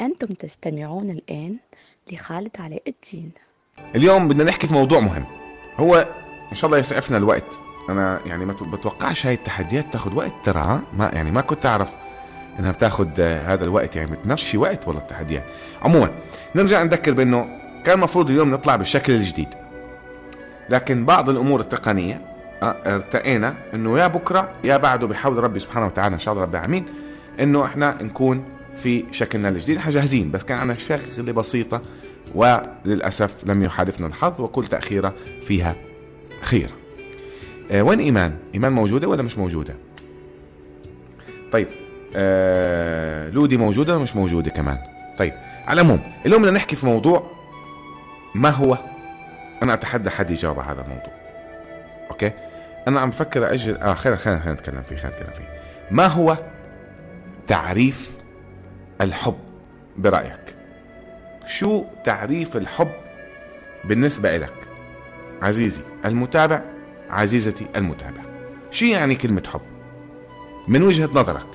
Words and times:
أنتم 0.00 0.26
تستمعون 0.26 1.10
الآن 1.10 1.56
لخالد 2.12 2.56
علاء 2.58 2.82
الدين. 2.88 3.30
اليوم 3.94 4.28
بدنا 4.28 4.44
نحكي 4.44 4.66
في 4.66 4.72
موضوع 4.72 5.00
مهم. 5.00 5.24
هو 5.76 6.08
إن 6.50 6.56
شاء 6.56 6.66
الله 6.66 6.78
يسعفنا 6.78 7.16
الوقت. 7.16 7.60
أنا 7.88 8.20
يعني 8.26 8.44
ما 8.46 8.52
بتوقعش 8.52 9.26
هاي 9.26 9.34
التحديات 9.34 9.92
تاخذ 9.92 10.16
وقت 10.16 10.32
ترى. 10.44 10.82
ما 10.92 11.10
يعني 11.12 11.30
ما 11.30 11.40
كنت 11.40 11.66
أعرف 11.66 11.96
إنها 12.58 12.72
بتاخذ 12.72 13.20
هذا 13.20 13.64
الوقت. 13.64 13.96
يعني 13.96 14.10
بتمشي 14.10 14.58
وقت 14.58 14.88
والله 14.88 15.02
التحديات. 15.02 15.44
عموما 15.82 16.10
نرجع 16.54 16.82
نذكر 16.82 17.12
بأنه 17.12 17.58
كان 17.84 17.94
المفروض 17.94 18.30
اليوم 18.30 18.50
نطلع 18.50 18.76
بالشكل 18.76 19.12
الجديد. 19.12 19.48
لكن 20.70 21.04
بعض 21.04 21.28
الأمور 21.30 21.60
التقنية 21.60 22.28
آه، 22.62 22.94
ارتقينا 22.94 23.54
إنه 23.74 23.98
يا 23.98 24.06
بكرة 24.06 24.52
يا 24.64 24.76
بعده 24.76 25.06
بحول 25.06 25.36
ربي 25.36 25.60
سبحانه 25.60 25.86
وتعالى 25.86 26.14
إن 26.14 26.18
شاء 26.18 26.32
الله 26.34 26.44
رب 26.44 26.54
العالمين 26.54 26.86
إنه 27.40 27.64
إحنا 27.64 28.02
نكون 28.02 28.44
في 28.82 29.04
شكلنا 29.12 29.48
الجديد 29.48 29.80
جاهزين 29.88 30.30
بس 30.30 30.44
كان 30.44 30.58
عندنا 30.58 30.78
شغلة 30.78 31.32
بسيطة 31.32 31.82
وللأسف 32.34 33.46
لم 33.46 33.62
يحالفنا 33.62 34.06
الحظ 34.06 34.40
وكل 34.40 34.66
تاخيره 34.66 35.14
فيها 35.42 35.76
خير. 36.42 36.70
آه 37.70 37.82
وين 37.82 37.98
إيمان؟ 37.98 38.36
إيمان 38.54 38.72
موجودة 38.72 39.08
ولا 39.08 39.22
مش 39.22 39.38
موجودة؟ 39.38 39.74
طيب 41.52 41.68
آه 42.16 43.30
لودي 43.30 43.56
موجودة 43.56 43.94
ولا 43.94 44.02
مش 44.02 44.16
موجودة 44.16 44.50
كمان؟ 44.50 44.78
طيب 45.18 45.32
على 45.66 45.80
العموم 45.80 46.00
اليوم 46.26 46.42
بدنا 46.42 46.54
نحكي 46.54 46.76
في 46.76 46.86
موضوع 46.86 47.30
ما 48.34 48.50
هو؟ 48.50 48.78
أنا 49.62 49.74
أتحدى 49.74 50.10
حد 50.10 50.30
يجاوب 50.30 50.60
على 50.60 50.72
هذا 50.72 50.80
الموضوع. 50.82 51.12
أوكي؟ 52.10 52.32
أنا 52.88 53.00
عم 53.00 53.10
بفكر 53.10 53.52
أجل 53.52 53.76
آه 53.76 53.94
خلينا 53.94 54.18
خلينا 54.18 54.52
نتكلم 54.52 54.82
فيه 54.88 54.96
خلينا 54.96 55.16
نتكلم 55.16 55.32
فيه. 55.34 55.60
ما 55.90 56.06
هو 56.06 56.38
تعريف 57.46 58.18
الحب 59.00 59.38
برأيك. 59.96 60.56
شو 61.46 61.84
تعريف 62.04 62.56
الحب 62.56 62.90
بالنسبة 63.84 64.36
لك 64.36 64.54
عزيزي 65.42 65.82
المتابع 66.04 66.62
عزيزتي 67.10 67.66
المتابع. 67.76 68.22
شو 68.70 68.86
يعني 68.86 69.14
كلمة 69.14 69.42
حب؟ 69.52 69.60
من 70.68 70.82
وجهة 70.82 71.10
نظرك 71.14 71.46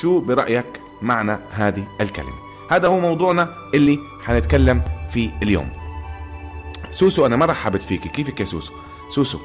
شو 0.00 0.20
برأيك 0.20 0.80
معنى 1.02 1.38
هذه 1.50 1.86
الكلمة؟ 2.00 2.38
هذا 2.70 2.88
هو 2.88 3.00
موضوعنا 3.00 3.54
اللي 3.74 3.98
حنتكلم 4.22 4.82
فيه 5.08 5.30
اليوم. 5.42 5.70
سوسو 6.90 7.26
أنا 7.26 7.36
ما 7.36 7.46
رحبت 7.46 7.82
فيك 7.82 8.00
كيفك 8.00 8.40
يا 8.40 8.44
سوسو؟ 8.44 8.74
سوسو 9.08 9.38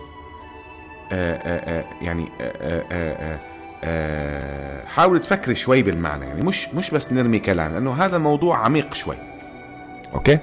آآ 1.11 1.39
آآ 1.43 1.85
يعني 2.01 2.29
آآ 2.41 2.83
آآ 2.91 3.54
حاول 4.87 5.19
تفكري 5.19 5.55
شوي 5.55 5.83
بالمعنى 5.83 6.25
يعني 6.25 6.41
مش 6.43 6.67
مش 6.73 6.91
بس 6.91 7.13
نرمي 7.13 7.39
كلام 7.39 7.73
لأنه 7.73 7.93
هذا 7.93 8.17
الموضوع 8.17 8.57
عميق 8.57 8.93
شوي. 8.93 9.15
okay؟ 10.13 10.39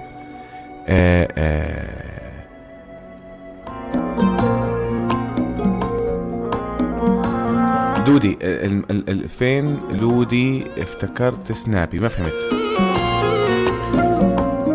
دودي 8.07 8.39
ال 8.43 8.83
ال 8.91 9.11
ال 9.11 9.29
فين 9.29 9.81
لودي 9.91 10.65
افتكرت 10.79 11.53
سنابي؟ 11.53 11.98
ما 11.98 12.09
فهمت. 12.09 12.53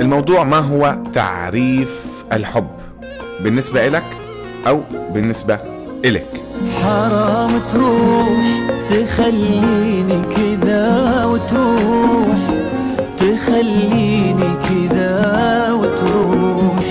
الموضوع 0.02 0.44
ما 0.44 0.58
هو 0.58 0.98
تعريف 1.14 2.24
الحب؟ 2.34 2.68
بالنسبة 3.40 3.88
إلك 3.88 4.06
أو 4.68 4.82
بالنسبة 5.14 5.60
إلك؟ 6.06 6.47
حرام 6.88 7.52
تروح 7.72 8.46
تخليني 8.90 10.22
كذا 10.36 11.26
وتروح. 11.26 12.40
تخليني 13.18 14.52
كذا 14.70 15.72
وتروح. 15.72 16.86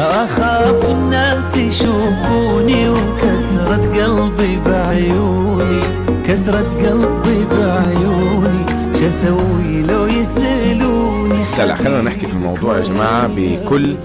أخاف 0.00 0.90
الناس 0.90 1.56
يشوفوني 1.56 2.88
وكسرة 2.88 3.84
قلبي 3.96 4.60
بعيوني. 4.66 5.80
كسرة 6.26 6.66
قلبي 6.84 7.44
بعيوني. 7.50 8.66
شسوي 8.94 9.82
لو 9.82 10.06
يسألوني؟ 10.06 11.44
لا 11.58 11.66
لا 11.66 11.74
خلينا 11.74 12.02
نحكي 12.02 12.26
في 12.26 12.32
الموضوع 12.32 12.76
يا 12.76 12.82
جماعة 12.82 13.30
بكل 13.36 13.96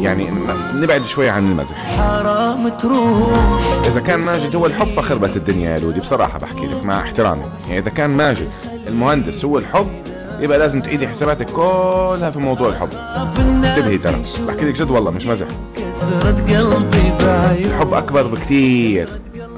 يعني 0.00 0.30
نبعد 0.74 1.04
شوي 1.04 1.28
عن 1.28 1.50
المزح. 1.50 1.76
حرام 1.76 2.68
تروح. 2.68 3.38
إذا 3.86 4.00
كان 4.00 4.20
ماجد 4.20 4.56
هو 4.56 4.66
الحب 4.66 4.86
فخربت 4.86 5.36
الدنيا 5.36 5.70
يا 5.70 5.78
لودي 5.78 6.00
بصراحة 6.00 6.38
بحكي 6.38 6.66
لك 6.66 6.84
مع 6.84 7.00
احترامي. 7.00 7.44
يعني 7.68 7.78
إذا 7.78 7.90
كان 7.90 8.10
ماجد 8.10 8.48
المهندس 8.86 9.44
هو 9.44 9.58
الحب 9.58 9.88
يبقى 10.40 10.58
لازم 10.58 10.80
تعيدي 10.80 11.08
حساباتك 11.08 11.46
كلها 11.50 12.30
في 12.30 12.38
موضوع 12.38 12.68
الحب. 12.68 12.88
انتبهي 13.38 13.98
ترى 13.98 14.16
بحكي 14.48 14.64
لك 14.64 14.80
جد 14.80 14.90
والله 14.90 15.10
مش 15.10 15.26
مزح. 15.26 15.46
كسرة 15.76 16.58
قلبي 16.58 17.12
الحب 17.66 17.94
أكبر 17.94 18.26
بكتير. 18.26 19.08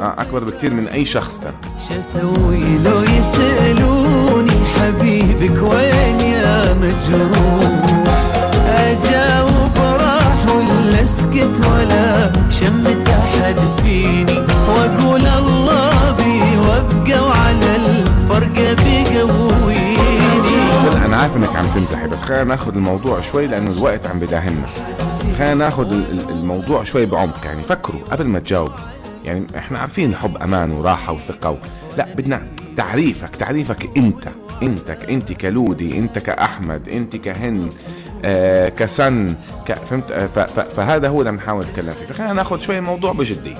آه 0.00 0.14
أكبر 0.18 0.44
بكتير 0.44 0.74
من 0.74 0.88
أي 0.88 1.04
شخص 1.04 1.38
ترى. 1.38 1.52
شسوي 1.88 2.78
لو 2.78 3.02
يسألوني 3.02 4.52
حبيبك 4.76 5.62
وين 5.62 6.20
يا 6.20 6.74
مجروح 6.74 7.99
اسكت 11.30 11.66
ولا 11.66 12.32
شمت 12.50 13.08
أحد 13.08 13.56
فيني. 13.82 14.38
وأقول 14.68 15.26
الله 15.26 16.10
بيوفقه 16.10 17.24
وعلى 17.26 17.76
الفرقة 17.76 18.74
بيقويني. 18.74 19.96
لا، 20.94 21.04
أنا 21.06 21.16
عارف 21.16 21.36
إنك 21.36 21.56
عم 21.56 21.66
تمزحي 21.66 22.08
بس 22.08 22.22
خلينا 22.22 22.44
ناخذ 22.44 22.74
الموضوع 22.76 23.20
شوي 23.20 23.46
لأنه 23.46 23.70
الوقت 23.70 24.06
عم 24.06 24.18
بداهمنا. 24.18 24.66
خلينا 25.38 25.54
ناخذ 25.54 25.92
ال- 25.92 26.10
ال- 26.10 26.30
الموضوع 26.30 26.84
شوي 26.84 27.06
بعمق 27.06 27.40
يعني 27.44 27.62
فكروا 27.62 28.00
قبل 28.10 28.26
ما 28.26 28.38
تجاوبوا. 28.38 28.74
يعني 29.24 29.46
إحنا 29.56 29.78
عارفين 29.78 30.10
الحب 30.10 30.36
أمان 30.42 30.70
وراحة 30.70 31.12
وثقة 31.12 31.50
و... 31.50 31.56
لا 31.98 32.06
بدنا 32.16 32.42
تعريفك 32.76 33.36
تعريفك 33.36 33.96
أنت 33.96 34.28
انت 34.62 34.90
أنت 34.90 35.32
كلودي 35.32 35.98
أنت 35.98 36.18
كأحمد 36.18 36.88
أنت 36.88 37.16
كهند. 37.16 37.72
كسن 38.68 39.34
ك... 39.66 39.72
فهمت؟ 39.72 40.12
آه. 40.12 40.26
فهذا 40.46 41.08
هو 41.08 41.20
اللي 41.20 41.32
بنحاول 41.32 41.64
نتكلم 41.64 41.92
فيه. 41.92 42.06
فخلينا 42.06 42.32
ناخذ 42.32 42.58
شوي 42.58 42.78
الموضوع 42.78 43.12
بجديه 43.12 43.56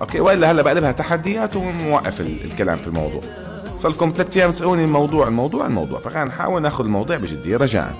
okay 0.00 0.20
وإلا 0.20 0.50
هلأ 0.50 0.62
بقلبها 0.62 0.92
تحديات 0.92 1.56
ونوقف 1.56 2.20
ال... 2.20 2.44
الكلام 2.44 2.78
في 2.78 2.86
الموضوع. 2.86 3.20
صار 3.78 3.92
لكم 3.92 4.12
ثلاث 4.16 4.36
أيام 4.36 4.50
تسألوني 4.50 4.84
الموضوع 4.84 5.28
الموضوع 5.28 5.66
الموضوع. 5.66 5.98
فخلينا 5.98 6.24
نحاول 6.24 6.62
ناخذ 6.62 6.84
الموضوع 6.84 7.16
بجدية. 7.16 7.56
رجاء. 7.56 7.94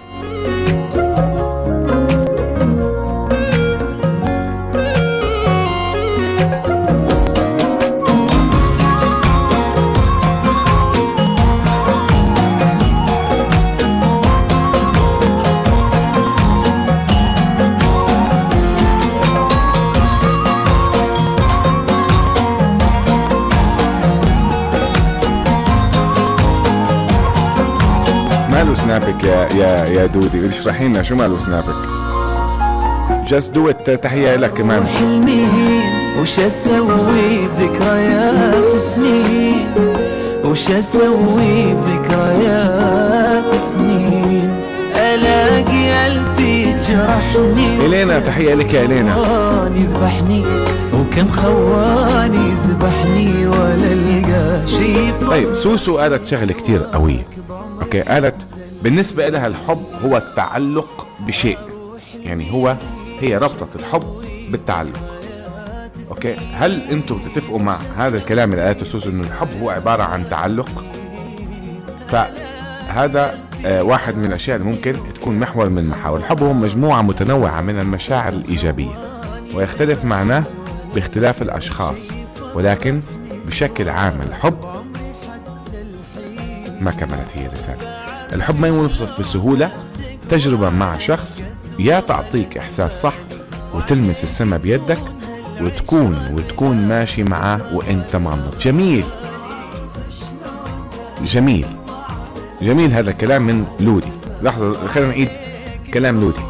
يا 29.31 29.49
يا 29.55 29.85
يا 29.87 30.07
دودي 30.07 30.49
اشرحي 30.49 30.89
لنا 30.89 31.03
شو 31.03 31.15
ماله 31.15 31.39
سنابك 31.39 31.75
just 33.29 33.55
do 33.55 33.71
تحية 33.71 34.37
لك 34.37 34.51
كمان 34.51 34.87
حلمين 34.87 35.83
وش 36.21 36.41
أسوي 36.41 37.49
بذكريات 37.59 38.75
سنين؟ 38.77 39.67
وش 40.45 40.71
أسوي 40.71 41.75
بذكريات 41.75 43.55
سنين؟ 43.61 44.51
ألاقي 44.97 46.07
الف 46.07 46.41
يجرحني 46.41 47.87
إلينا 47.87 48.19
تحية 48.19 48.55
لك 48.55 48.75
يا 48.75 48.85
إلينا. 48.85 49.17
يذبحني 49.77 50.45
وكم 50.95 51.31
خواني 51.31 52.55
يذبحني 52.69 53.47
ولا 53.47 53.93
ألقى 53.93 54.67
شي 54.67 55.13
طيب 55.27 55.53
سوسو 55.53 55.99
قالت 55.99 56.27
شغله 56.27 56.53
كتير 56.53 56.83
قوية. 56.83 57.27
أوكي 57.83 58.01
قالت 58.01 58.37
بالنسبة 58.83 59.29
لها 59.29 59.47
الحب 59.47 59.85
هو 60.05 60.17
التعلق 60.17 61.09
بشيء. 61.21 61.59
يعني 62.21 62.53
هو 62.53 62.77
هي 63.21 63.37
ربطت 63.37 63.77
الحب 63.77 64.03
بالتعلق. 64.51 65.21
أوكي؟ 66.11 66.35
هل 66.35 66.81
أنتم 66.91 67.19
بتتفقوا 67.19 67.59
مع 67.59 67.77
هذا 67.97 68.17
الكلام 68.17 68.53
اللي 68.53 68.65
قالته 68.65 68.85
سوسو 68.85 69.11
إنه 69.11 69.23
الحب 69.23 69.49
هو 69.63 69.71
عبارة 69.71 70.03
عن 70.03 70.29
تعلق؟ 70.29 70.85
فهذا 72.09 73.39
آه، 73.67 73.83
واحد 73.83 74.17
من 74.17 74.25
الأشياء 74.25 74.57
اللي 74.57 74.69
ممكن 74.69 74.95
تكون 75.15 75.39
محور 75.39 75.69
من 75.69 75.89
محاور 75.89 76.19
الحب 76.19 76.43
هو 76.43 76.53
مجموعة 76.53 77.03
متنوعة 77.03 77.61
من 77.61 77.81
المشاعر 77.81 78.33
الإيجابية 78.33 78.95
ويختلف 79.55 80.05
معناه 80.05 80.43
باختلاف 80.95 81.43
الأشخاص 81.43 82.09
ولكن 82.55 83.01
بشكل 83.47 83.89
عام 83.89 84.23
الحب 84.23 84.59
ما 86.81 86.91
كملت 86.91 87.29
هي 87.35 87.47
الرسالة. 87.47 88.00
الحب 88.33 88.61
ما 88.61 88.69
ينوصف 88.69 89.21
بسهولة. 89.21 89.71
تجربة 90.31 90.71
مع 90.71 90.99
شخص 90.99 91.45
يا 91.79 92.01
تعطيك 92.01 92.59
إحساس 92.59 93.01
صح 93.01 93.15
وتلمس 93.75 94.25
السما 94.25 94.57
بيدك 94.57 94.99
وتكون 95.61 96.35
وتكون 96.35 96.89
ماشي 96.89 97.25
معاه 97.25 97.61
وإنت 97.75 98.17
مغمض 98.17 98.59
جميل. 98.59 99.05
جميل. 101.25 101.67
جميل 102.63 102.93
هذا 102.93 103.11
الكلام 103.11 103.43
من 103.43 103.65
لودي. 103.81 104.13
لحظة 104.43 104.87
خلينا 104.87 105.09
نعيد 105.09 105.29
كلام 105.95 106.21
لودي. 106.21 106.41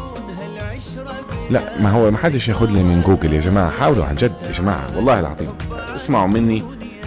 لا 1.49 1.79
ما 1.79 1.91
هو 1.91 2.11
ما 2.11 2.17
حدش 2.17 2.49
ياخذ 2.49 2.69
لي 2.69 2.83
من 2.83 3.01
جوجل 3.01 3.33
يا 3.33 3.41
جماعة. 3.41 3.69
حاولوا 3.69 4.05
عن 4.05 4.15
جد 4.15 4.33
يا 4.43 4.51
جماعة 4.51 4.87
والله 4.95 5.19
العظيم. 5.19 5.49
اسمعوا 5.95 6.27
مني 6.27 6.63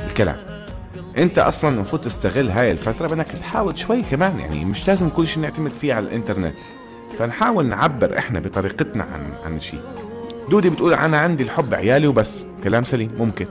الكلام. 0.06 0.36
انت 1.18 1.38
أصلا 1.38 1.74
المفروض 1.74 2.02
تستغل 2.02 2.50
هاي 2.50 2.70
الفترة 2.70 3.06
بأنك 3.06 3.26
تحاول 3.26 3.78
شوي 3.78 4.02
كمان 4.02 4.40
يعني 4.40 4.64
مش 4.64 4.88
لازم 4.88 5.08
كل 5.08 5.26
شيء 5.26 5.42
نعتمد 5.42 5.70
فيه 5.70 5.94
على 5.94 6.06
الإنترنت. 6.06 6.54
فنحاول 7.18 7.66
نعبر 7.66 8.18
إحنا 8.18 8.40
بطريقتنا 8.40 9.02
عن 9.02 9.20
عن 9.44 9.56
الشيء 9.56 9.80
دودي 10.50 10.70
بتقول 10.70 10.94
أنا 10.94 11.18
عندي 11.18 11.42
الحب 11.42 11.74
عيالي 11.74 12.06
وبس. 12.06 12.44
كلام 12.64 12.84
سليم 12.84 13.10
ممكن. 13.18 13.46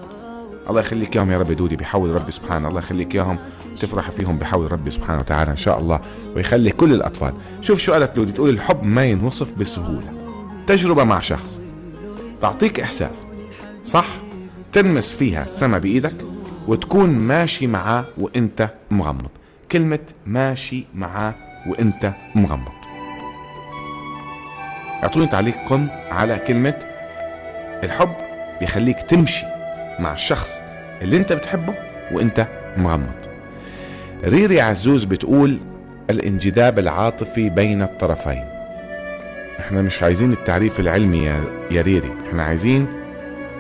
الله 0.70 0.80
يخليك 0.80 1.16
إياهم 1.16 1.32
يا 1.32 1.38
رب 1.38 1.52
دودي 1.52 1.76
بحول 1.76 2.10
ربي 2.10 2.32
سبحانه. 2.32 2.68
الله 2.68 2.80
يخليك 2.80 3.16
إياهم 3.16 3.38
تفرح 3.82 4.12
فيهم 4.12 4.38
بحول 4.38 4.72
ربي 4.72 4.92
سبحانه 4.92 5.20
وتعالى 5.20 5.52
إن 5.52 5.58
شاء 5.58 5.80
الله 5.80 6.00
ويخلي 6.36 6.72
كل 6.72 6.94
الأطفال. 6.94 7.34
شوف 7.62 7.80
شو 7.80 7.94
قالت 7.94 8.16
دودي 8.16 8.32
تقول 8.32 8.50
الحب 8.50 8.84
ما 8.84 9.06
ينوصف 9.06 9.52
بسهولة. 9.52 10.14
تجربة 10.68 11.04
مع 11.04 11.20
شخص. 11.20 11.62
تعطيك 12.42 12.80
إحساس. 12.80 13.26
صح؟ 13.84 14.06
تلمس 14.72 15.14
فيها 15.14 15.46
السما 15.46 15.78
بإيدك. 15.78 16.16
وتكون 16.68 17.10
ماشي 17.10 17.68
معاه 17.68 18.06
وإنت 18.18 18.70
مغمض. 18.92 19.30
كلمة 19.72 20.00
ماشي 20.26 20.86
معاه 20.96 21.36
وإنت 21.68 22.14
مغمض. 22.36 22.72
أعطوني 25.04 25.28
تعليقكم 25.28 25.88
على 26.12 26.40
كلمة 26.40 26.80
الحب 27.84 28.16
بيخليك 28.60 29.02
تمشي 29.02 29.46
مع 30.00 30.14
الشخص 30.14 30.62
اللي 31.02 31.18
إنت 31.18 31.34
بتحبه 31.34 31.76
وإنت 32.12 32.48
مغمض. 32.78 33.28
ريري 34.24 34.62
عزوز 34.62 35.04
بتقول 35.04 35.58
الانجذاب 36.10 36.80
العاطفي 36.80 37.50
بين 37.50 37.82
الطرفين. 37.82 38.46
إحنا 39.60 39.82
مش 39.82 40.04
عايزين 40.04 40.32
التعريف 40.32 40.80
العلمي 40.80 41.26
يا 41.72 41.82
ريري. 41.82 42.14
إحنا 42.28 42.44
عايزين 42.44 42.88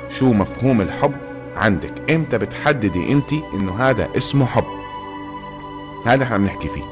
شو 0.09 0.33
مفهوم 0.33 0.81
الحب 0.81 1.13
عندك. 1.55 2.11
إمتى 2.11 2.37
بتحددي 2.37 3.11
انت 3.11 3.33
انه 3.33 3.79
هذا 3.79 4.09
اسمه 4.17 4.45
حب. 4.45 4.65
هذا 6.05 6.23
إحنا 6.23 6.37
بنحكي 6.37 6.67
فيه. 6.67 6.83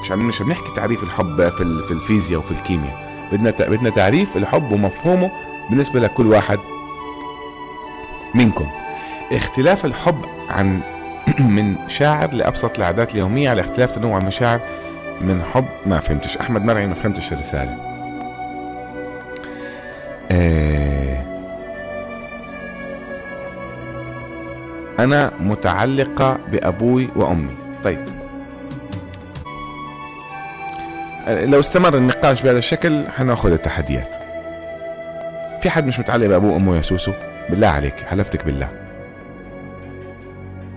مش 0.00 0.10
مش 0.10 0.42
بنحكي 0.42 0.74
تعريف 0.76 1.02
الحب 1.02 1.48
في 1.48 1.82
في 1.82 1.90
الفيزياء 1.90 2.40
وفي 2.40 2.50
الكيمياء. 2.50 3.28
بدنا 3.32 3.50
بدنا 3.50 3.90
تعريف 3.90 4.36
الحب 4.36 4.72
ومفهومه 4.72 5.30
بالنسبة 5.70 6.00
لكل 6.00 6.26
واحد 6.26 6.58
منكم. 8.34 8.66
اختلاف 9.32 9.84
الحب 9.84 10.24
عن 10.48 10.80
من 11.56 11.76
شاعر 11.88 12.32
لأبسط 12.32 12.78
العادات 12.78 13.12
اليومية 13.12 13.50
على 13.50 13.60
اختلاف 13.60 13.94
تنوع 13.94 14.18
المشاعر 14.18 14.60
من 15.20 15.42
حب 15.54 15.66
ما 15.86 16.00
فهمتش. 16.00 16.36
أحمد 16.36 16.64
مرعي 16.64 16.86
ما 16.86 16.94
فهمتش 16.94 17.32
الرسالة. 17.32 17.76
آه 20.30 20.93
أنا 24.98 25.32
متعلقة 25.40 26.38
بأبوي 26.52 27.08
وأمي. 27.16 27.56
طيب. 27.84 28.04
لو 31.28 31.60
استمر 31.60 31.94
النقاش 31.94 32.42
بهذا 32.42 32.58
الشكل 32.58 33.04
حنأخذ 33.08 33.52
التحديات. 33.52 34.10
في 35.62 35.70
حد 35.70 35.86
مش 35.86 36.00
متعلق 36.00 36.26
بأبوه 36.26 36.52
وأمه 36.52 36.76
يا 36.76 36.82
سوسو؟ 36.82 37.12
بالله 37.50 37.66
عليك 37.66 37.94
حلفتك 37.94 38.44
بالله. 38.44 38.68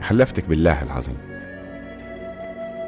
حلفتك 0.01 0.45
بالله 0.49 0.83
العظيم. 0.83 1.17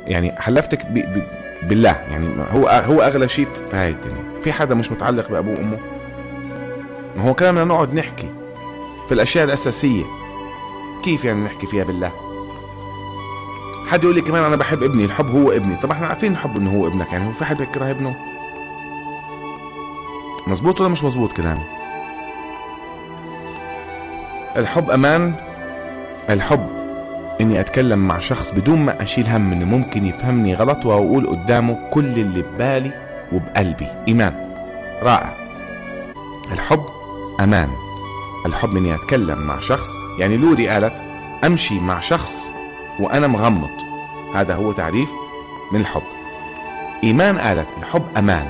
يعني 0.07 0.31
حلفتك 0.31 0.85
ب... 0.85 0.93
ب... 0.93 1.23
بالله. 1.69 1.95
يعني 2.11 2.27
هو 2.51 2.67
هو 2.67 3.01
أغلى 3.01 3.29
شيء 3.29 3.45
في 3.45 3.77
هاي 3.77 3.89
الدنيا. 3.89 4.41
في 4.41 4.51
حدا 4.51 4.75
مش 4.75 4.91
متعلق 4.91 5.29
بأبوه 5.29 5.53
وأمه؟ 5.53 5.79
ما 7.15 7.23
هو 7.23 7.33
كلامنا 7.33 7.63
نقعد 7.63 7.93
نحكي 7.93 8.29
في 9.07 9.13
الأشياء 9.13 9.45
الأساسية. 9.45 10.18
كيف 11.03 11.25
يعني 11.25 11.41
نحكي 11.41 11.67
فيها 11.67 11.83
بالله؟ 11.83 12.11
حد 13.87 14.03
يقول 14.03 14.15
لي 14.15 14.21
كمان 14.21 14.43
أنا 14.43 14.55
بحب 14.55 14.83
ابني 14.83 15.05
الحب 15.05 15.29
هو 15.29 15.51
ابني. 15.51 15.75
طب 15.75 15.91
إحنا 15.91 16.07
عارفين 16.07 16.31
الحب 16.31 16.57
إنه 16.57 16.71
هو 16.79 16.87
ابنك 16.87 17.13
يعني 17.13 17.27
هو 17.27 17.31
في 17.31 17.45
حد 17.45 17.61
يكره 17.61 17.91
ابنه؟ 17.91 18.15
مزبوط 20.47 20.81
ولا 20.81 20.89
مش 20.89 21.03
مزبوط 21.03 21.33
كلامي؟ 21.33 21.63
الحب 24.57 24.89
أمان 24.89 25.33
الحب 26.29 26.69
إني 27.41 27.59
أتكلم 27.59 27.99
مع 28.07 28.19
شخص 28.19 28.51
بدون 28.51 28.79
ما 28.79 29.03
أشيل 29.03 29.27
هم 29.27 29.51
إنه 29.51 29.65
ممكن 29.65 30.05
يفهمني 30.05 30.53
غلط 30.53 30.85
وأقول 30.85 31.27
قدامه 31.27 31.89
كل 31.91 32.05
اللي 32.05 32.41
ببالي 32.41 32.91
وبقلبي. 33.31 33.87
إيمان. 34.07 34.33
رائع. 35.03 35.33
الحب 36.51 36.85
أمان. 37.39 37.69
الحب 38.45 38.77
إني 38.77 38.95
أتكلم 38.95 39.39
مع 39.39 39.59
شخص 39.59 39.89
يعني 40.17 40.37
لوري 40.37 40.67
قالت 40.67 40.93
أمشي 41.43 41.79
مع 41.79 41.99
شخص 41.99 42.51
وأنا 42.99 43.27
مغمض. 43.27 43.69
هذا 44.35 44.55
هو 44.55 44.71
تعريف 44.71 45.09
من 45.71 45.79
الحب. 45.79 46.03
إيمان 47.03 47.37
قالت 47.37 47.67
الحب 47.77 48.03
أمان. 48.17 48.47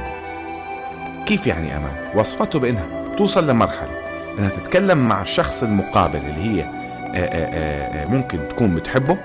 كيف 1.26 1.48
يعني 1.48 1.78
أمان؟ 1.78 2.12
وصفته 2.16 2.60
بأنها 2.60 3.16
توصل 3.18 3.50
لمرحلة 3.50 4.00
أنها 4.40 4.50
تتكلم 4.50 4.98
مع 4.98 5.22
الشخص 5.22 5.64
المقابل 5.64 6.20
اللي 6.20 6.42
هي 6.42 6.64
آه، 6.64 7.16
آه، 7.16 8.04
آه، 8.04 8.06
ممكن 8.06 8.48
تكون 8.48 8.76
بتحبه 8.76 9.18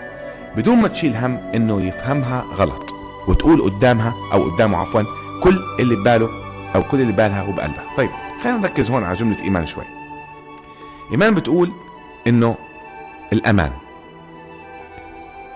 بدون 0.56 0.76
ما 0.76 0.88
تشيل 0.88 1.16
هم 1.16 1.50
إنه 1.54 1.82
يفهمها 1.82 2.44
غلط 2.54 2.94
وتقول 3.28 3.62
قدامها 3.62 4.14
أو 4.32 4.50
قدامه 4.50 4.78
عفوا 4.78 5.02
كل 5.42 5.58
اللي 5.80 5.96
بباله 5.96 6.28
أو 6.74 6.82
كل 6.82 7.00
اللي 7.00 7.12
ببالها 7.12 7.42
وبقلبها 7.42 7.84
طيب 7.96 8.10
خلينا 8.42 8.58
نركز 8.58 8.90
هون 8.90 9.04
على 9.04 9.14
جملة 9.14 9.42
إيمان 9.42 9.66
شوي. 9.66 9.93
إيمان 11.12 11.34
بتقول 11.34 11.72
إنه 12.26 12.56
الأمان. 13.32 13.72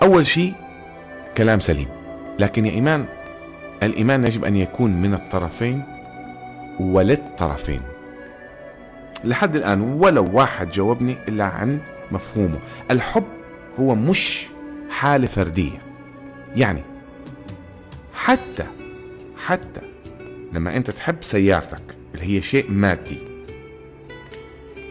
أول 0.01 0.25
شيء 0.25 0.53
كلام 1.37 1.59
سليم. 1.59 1.87
لكن 2.39 2.65
يا 2.65 2.71
إيمان 2.71 3.05
الإيمان 3.83 4.23
يجب 4.23 4.45
أن 4.45 4.55
يكون 4.55 4.91
من 5.01 5.13
الطرفين 5.13 5.83
وللطرفين. 6.79 7.81
لحد 9.23 9.55
الآن 9.55 9.81
ولو 9.81 10.29
واحد 10.33 10.69
جاوبني 10.69 11.17
إلا 11.27 11.43
عن 11.43 11.79
مفهومه. 12.11 12.59
الحب 12.91 13.23
هو 13.79 13.95
مش 13.95 14.47
حالة 14.89 15.27
فردية. 15.27 15.81
يعني 16.55 16.81
حتى 18.13 18.65
حتى 19.45 19.81
لما 20.53 20.77
أنت 20.77 20.91
تحب 20.91 21.15
سيارتك 21.21 21.97
اللي 22.15 22.37
هي 22.37 22.41
شيء 22.41 22.71
مادي 22.71 23.28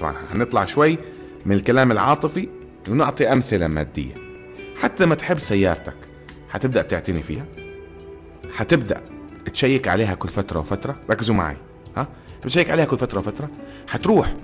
طبعا 0.01 0.15
هنطلع 0.35 0.65
شوي 0.65 0.99
من 1.47 1.57
الكلام 1.57 1.93
العاطفي 1.93 2.49
ونعطي 2.89 3.33
أمثلة 3.33 3.67
مادية. 3.67 4.15
حتى 4.83 5.05
لما 5.05 5.15
تحب 5.15 5.39
سيارتك 5.39 5.97
حتبدأ 6.49 6.83
تعتني 6.83 7.23
فيها؟ 7.23 7.45
حتبدأ 8.57 9.01
تشيك 9.53 9.89
عليها 9.89 10.15
كل 10.15 10.29
فترة 10.29 10.61
وفترة؟ 10.61 10.97
ركزوا 11.11 11.35
معي. 11.35 11.57
ها؟ 11.97 12.09
بتشيك 12.45 12.71
عليها 12.71 12.85
كل 12.85 12.99
فترة 12.99 13.19
وفترة؟ 13.19 13.51
حتروح 13.89 14.35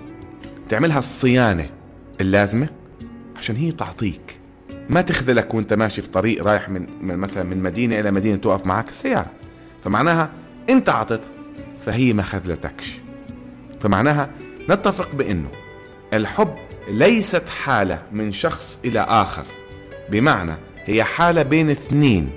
تعملها 0.69 0.99
الصيانة 0.99 1.69
اللازمة 2.21 2.69
عشان 3.35 3.55
هي 3.55 3.71
تعطيك. 3.71 4.39
ما 4.89 5.01
تخذلك 5.01 5.53
وانت 5.53 5.73
ماشي 5.73 6.01
في 6.01 6.09
طريق 6.09 6.43
رايح 6.43 6.69
من, 6.69 6.87
من 7.01 7.17
مثلا 7.17 7.43
من 7.43 7.63
مدينة 7.63 7.99
إلى 7.99 8.11
مدينة 8.11 8.37
توقف 8.37 8.65
معك 8.65 8.89
السيارة 8.89 9.31
فمعناها 9.83 10.31
إنت 10.69 10.89
عطيتها 10.89 11.29
فهي 11.85 12.13
ما 12.13 12.23
خذلتكش. 12.23 12.97
فمعناها 13.81 14.29
نتفق 14.69 15.15
بإنه 15.15 15.49
الحب 16.13 16.55
ليست 16.87 17.49
حالة 17.49 18.03
من 18.11 18.31
شخص 18.33 18.79
إلى 18.85 18.99
آخر. 18.99 19.43
بمعنى 20.09 20.55
هي 20.85 21.03
حالة 21.03 21.43
بين 21.43 21.69
اثنين 21.69 22.29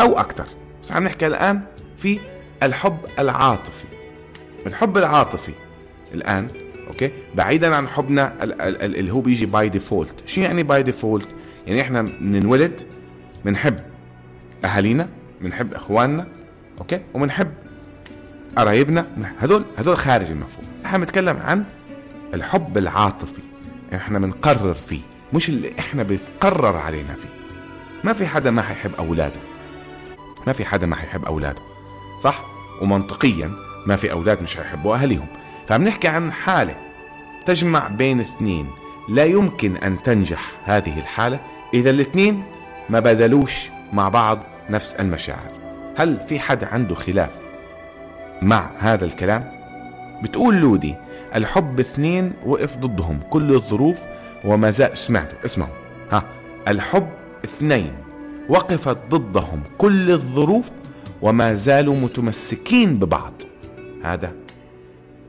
أو 0.00 0.18
أكثر. 0.18 0.46
بس 0.82 0.92
عم 0.92 1.04
نحكي 1.04 1.26
الآن 1.26 1.60
في 1.96 2.18
الحب 2.62 2.98
العاطفي. 3.18 3.84
الحب 4.66 4.98
العاطفي 4.98 5.52
الآن 6.14 6.48
أوكي 6.88 7.10
بعيدا 7.34 7.74
عن 7.74 7.88
حبنا 7.88 8.44
اللي 8.84 9.12
هو 9.12 9.20
بيجي 9.20 9.46
by 9.46 9.68
default 9.68 10.14
شو 10.26 10.40
يعني 10.40 10.62
by 10.62 10.82
default 10.82 11.28
يعني 11.66 11.80
إحنا 11.80 12.02
بننولد 12.02 12.82
بنحب 13.44 13.78
أهالينا 14.64 15.08
بنحب 15.40 15.74
إخواننا 15.74 16.26
أوكي 16.78 17.00
وبنحب 17.14 17.52
قرايبنا 18.56 19.06
هدول 19.40 19.64
هدول 19.78 19.96
خارج 19.96 20.30
المفهوم. 20.30 20.64
إحنا 20.86 20.98
بنتكلم 20.98 21.36
عن 21.36 21.64
الحب 22.34 22.78
العاطفي 22.78 23.42
إحنا 23.94 24.18
بنقرر 24.18 24.74
فيه 24.74 25.00
مش 25.32 25.48
اللي 25.48 25.70
إحنا 25.78 26.02
بيتقرر 26.02 26.76
علينا 26.76 27.14
فيه. 27.14 27.28
ما 28.04 28.12
في 28.12 28.26
حدا 28.26 28.50
ما 28.50 28.62
حيحب 28.62 28.94
أولاده. 28.98 29.40
ما 30.46 30.52
في 30.52 30.64
حدا 30.64 30.86
ما 30.86 30.96
حيحب 30.96 31.24
أولاده 31.24 31.62
صح؟ 32.22 32.44
ومنطقيا 32.80 33.50
ما 33.86 33.96
في 33.96 34.12
أولاد 34.12 34.42
مش 34.42 34.56
حيحبوا 34.56 34.96
اهاليهم 34.96 35.26
فعم 35.68 35.84
نحكي 35.84 36.08
عن 36.08 36.32
حالة 36.32 36.76
تجمع 37.46 37.88
بين 37.88 38.20
اثنين. 38.20 38.70
لا 39.08 39.24
يمكن 39.24 39.76
أن 39.76 40.02
تنجح 40.02 40.52
هذه 40.64 40.98
الحالة 40.98 41.40
إذا 41.74 41.90
الاثنين 41.90 42.42
ما 42.88 43.00
بذلوش 43.00 43.68
مع 43.92 44.08
بعض 44.08 44.38
نفس 44.70 44.94
المشاعر. 44.94 45.50
هل 45.96 46.20
في 46.28 46.40
حدا 46.40 46.66
عنده 46.66 46.94
خلاف 46.94 47.30
مع 48.42 48.70
هذا 48.78 49.04
الكلام 49.04 49.52
بتقول 50.22 50.54
لودي 50.54 50.94
الحب 51.34 51.80
اثنين 51.80 52.32
وقف 52.46 52.76
ضدهم 52.76 53.20
كل 53.30 53.54
الظروف 53.54 53.98
وما 54.44 54.70
زال 54.70 54.98
سمعتوا 54.98 55.38
اسمعوا. 55.44 55.74
ها 56.10 56.24
الحب 56.68 57.08
اثنين 57.44 57.92
وقفت 58.48 58.98
ضدهم 59.10 59.62
كل 59.78 60.10
الظروف 60.10 60.70
وما 61.22 61.54
زالوا 61.54 61.96
متمسكين 61.96 62.98
ببعض. 62.98 63.32
هذا 64.02 64.32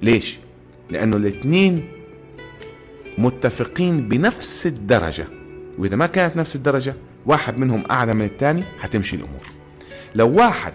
ليش؟ 0.02 0.40
لأنه 0.90 1.18
الاثنين 1.18 1.88
متفقين 3.18 4.10
بنفس 4.10 4.68
الدرجة 4.68 5.26
وإذا 5.78 5.96
ما 5.96 6.08
كانت 6.08 6.38
نفس 6.38 6.56
الدرجة 6.56 6.94
واحد 7.26 7.58
منهم 7.58 7.84
أعلى 7.92 8.14
من 8.14 8.26
الثاني 8.26 8.64
حتمشي 8.80 9.16
الأمور. 9.16 9.46
لو 10.16 10.38
واحد 10.38 10.74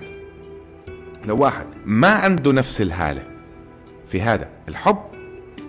لو 1.26 1.36
واحد 1.36 1.66
ما 1.84 2.08
عنده 2.08 2.52
نفس 2.52 2.80
الهالة 2.80 3.22
في 4.08 4.22
هذا 4.22 4.48
الحب 4.68 4.98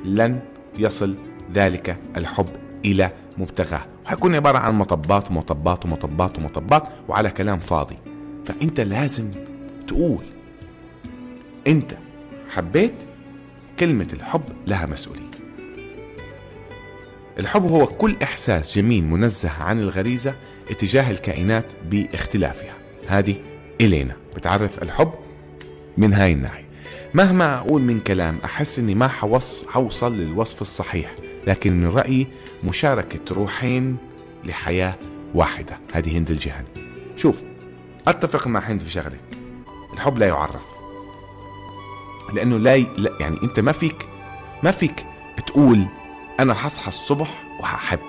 لن 0.06 0.40
يصل 0.78 1.16
ذلك 1.54 1.98
الحب 2.18 2.48
إلى 2.86 3.12
مبتغاه. 3.38 3.86
وحيكون 4.06 4.36
عبارة 4.36 4.58
عن 4.58 4.74
مطبات 4.74 5.32
ومطبات 5.32 5.86
ومطبات 5.86 6.40
ومطبات 6.40 6.84
وعلى 7.08 7.30
كلام 7.30 7.60
فاضي. 7.60 7.98
فأنت 8.46 8.80
لازم 8.80 9.32
تقول 9.88 10.24
أنت 11.68 11.94
حبيت 12.50 12.94
كلمة 13.80 14.08
الحب 14.14 14.44
لها 14.68 14.86
مسؤولية. 14.86 15.32
الحب 17.40 17.66
هو 17.66 17.88
كل 17.88 18.16
إحساس 18.24 18.76
جميل 18.76 19.04
منزه 19.06 19.50
عن 19.50 19.80
الغريزة 19.80 20.36
اتجاه 20.70 21.12
الكائنات 21.12 21.66
باختلافها. 21.90 22.74
هذه 23.08 23.36
إلينا. 23.82 24.16
بتعرف 24.36 24.84
الحب؟ 24.84 25.12
من 25.98 26.14
هاي 26.14 26.34
الناحيه 26.34 26.66
مهما 27.14 27.58
أقول 27.58 27.82
من 27.82 28.00
كلام 28.00 28.40
أحس 28.46 28.80
إني 28.80 28.96
ما 28.96 29.08
حوص 29.08 29.66
حوصل 29.68 30.18
للوصف 30.18 30.62
الصحيح 30.62 31.16
لكن 31.48 31.82
من 31.82 31.88
رأيي 31.88 32.28
مشاركة 32.64 33.36
روحين 33.36 33.98
لحياة 34.46 34.96
واحدة. 35.36 35.80
هذه 35.94 36.18
هند 36.18 36.32
الجهني. 36.32 36.68
شوف 37.16 37.42
أتفق 38.08 38.48
مع 38.48 38.60
هند 38.60 38.82
في 38.82 38.90
شغلة. 38.90 39.18
الحب 39.94 40.18
لا 40.18 40.28
يعرف. 40.28 40.66
لأنه 42.34 42.58
لا, 42.58 42.76
ي... 42.76 42.88
لا 42.98 43.12
يعني 43.20 43.38
أنت 43.44 43.60
ما 43.60 43.72
فيك 43.72 44.10
ما 44.64 44.72
فيك 44.72 45.06
تقول 45.48 45.86
أنا 46.40 46.54
حصحى 46.54 46.88
الصبح 46.88 47.44
وهحب 47.60 48.00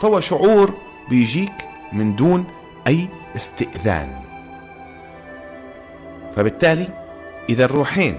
فهو 0.00 0.20
شعور 0.20 0.74
بيجيك 1.10 1.68
من 1.92 2.16
دون 2.16 2.44
أي 2.86 3.08
استئذان. 3.36 4.27
فبالتالي 6.38 6.88
إذا 7.48 7.64
الروحين 7.64 8.18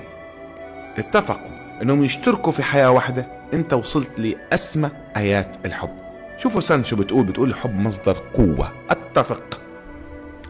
اتفقوا 0.98 1.82
أنهم 1.82 2.04
يشتركوا 2.04 2.52
في 2.52 2.64
حياة 2.64 2.92
واحدة 2.92 3.28
أنت 3.54 3.74
وصلت 3.74 4.10
لأسمى 4.20 4.92
آيات 5.18 5.56
الحب. 5.66 5.90
شوفوا 6.38 6.62
سان 6.62 6.84
شو 6.84 6.96
بتقول 6.96 7.24
بتقول 7.24 7.50
الحب 7.50 7.80
مصدر 7.80 8.18
قوة 8.34 8.74
أتفق. 8.90 9.62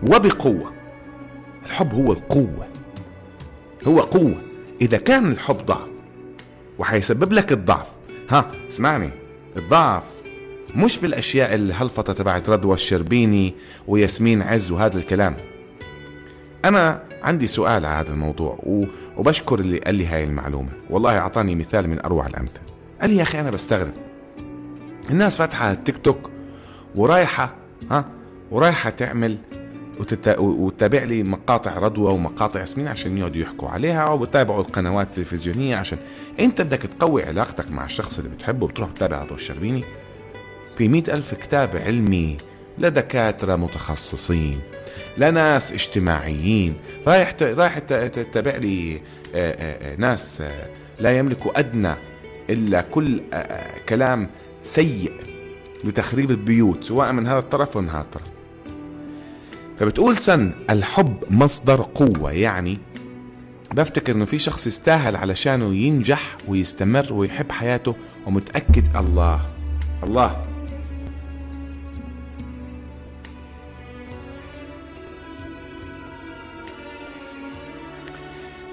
وبقوة. 0.04 0.74
الحب 1.66 1.94
هو 1.94 2.12
القوة. 2.12 2.68
هو 3.88 4.00
قوة. 4.00 4.42
إذا 4.82 4.98
كان 4.98 5.32
الحب 5.32 5.58
ضعف 5.66 5.90
وحيسبب 6.80 7.34
لك 7.34 7.52
الضعف. 7.52 7.90
ها 8.30 8.52
اسمعني. 8.70 9.10
الضعف 9.58 10.04
مش 10.76 11.00
بالأشياء 11.00 11.56
الهلفطة 11.56 12.14
تبعت 12.14 12.50
رضوى 12.50 12.74
الشربيني 12.74 13.54
وياسمين 13.88 14.42
عز 14.42 14.72
وهذا 14.72 14.98
الكلام. 14.98 15.36
أنا 16.66 17.09
عندي 17.24 17.48
سؤال 17.48 17.86
على 17.86 17.88
هذا 17.88 18.12
الموضوع 18.12 18.60
وبشكر 19.18 19.60
اللي 19.60 19.78
قال 19.78 19.96
لي 19.96 20.06
هاي 20.06 20.24
المعلومة. 20.24 20.70
والله 20.90 21.18
أعطاني 21.18 21.56
مثال 21.56 21.90
من 21.90 22.00
أروع 22.00 22.28
الأمثلة. 22.28 22.62
قال 23.02 23.10
لي 23.10 23.18
يا 23.18 23.22
أخي 23.22 23.40
أنا 23.40 23.52
بستغرب. 23.52 23.94
الناس 25.10 25.38
فاتحة 25.38 25.72
التيك 25.72 25.98
توك 25.98 26.30
ورايحة 26.96 27.56
ها 27.92 28.06
ورايحة 28.52 28.90
تعمل 28.90 29.38
وتت... 30.00 30.40
وتتابع 30.40 31.04
لي 31.04 31.24
مقاطع 31.24 31.78
رضوى 31.78 32.14
ومقاطع 32.14 32.60
ياسمين 32.60 32.88
عشان 32.88 33.18
يقعدوا 33.18 33.42
يحكوا 33.42 33.70
عليها 33.70 34.10
وبتابعوا 34.10 34.62
القنوات 34.62 35.08
التلفزيونية 35.08 35.76
عشان 35.76 35.98
أنت 36.40 36.62
بدك 36.62 36.82
تقوي 36.82 37.24
علاقتك 37.24 37.72
مع 37.72 37.86
الشخص 37.86 38.18
اللي 38.18 38.30
بتحبه 38.30 38.66
وبتروح 38.66 38.92
تتابع 38.92 39.24
رضوى 39.24 39.38
الشربيني. 39.38 39.84
في 40.78 40.88
مئة 40.88 41.14
ألف 41.14 41.34
كتاب 41.34 41.76
علمي 41.76 42.38
لدكاترة 42.78 43.56
متخصصين. 43.56 44.60
لناس 45.20 45.74
اجتماعيين 45.74 46.76
رايح. 47.08 47.36
رايح 47.42 47.78
تتابع 47.80 48.56
لي 48.56 49.02
ناس 49.98 50.44
لا 51.00 51.18
يملكوا 51.18 51.60
أدنى 51.60 51.94
إلا 52.50 52.82
كل 52.82 53.22
كلام 53.90 54.30
سيء 54.64 55.12
لتخريب 55.84 56.32
البيوت 56.32 56.84
سواء 56.84 57.12
من 57.12 57.28
هذا 57.28 57.40
الطرف 57.40 57.76
ومن 57.76 57.90
هذا 57.90 58.02
الطرف 58.02 58.32
فبتقول 59.80 60.18
سن 60.18 60.52
الحب 60.70 61.24
مصدر 61.30 61.82
قوة 61.96 62.32
يعني 62.32 62.78
بفتكر 63.74 64.16
إنه 64.16 64.26
في 64.26 64.40
شخص 64.40 64.68
يستاهل 64.68 65.16
علشانه 65.16 65.76
ينجح 65.76 66.38
ويستمر 66.48 67.14
ويحب 67.14 67.52
حياته 67.52 67.96
ومتأكد 68.26 68.96
الله 68.96 69.42
الله 70.04 70.42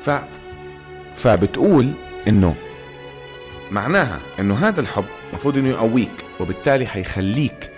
ف 0.06 0.10
فبتقول 1.16 1.92
إنه 2.28 2.54
معناها 3.70 4.20
إنه 4.40 4.54
هذا 4.54 4.80
الحب 4.80 5.04
المفروض 5.30 5.58
إنه 5.58 5.68
يقويك 5.68 6.24
وبالتالي 6.40 6.86
حيخليك 6.86 7.72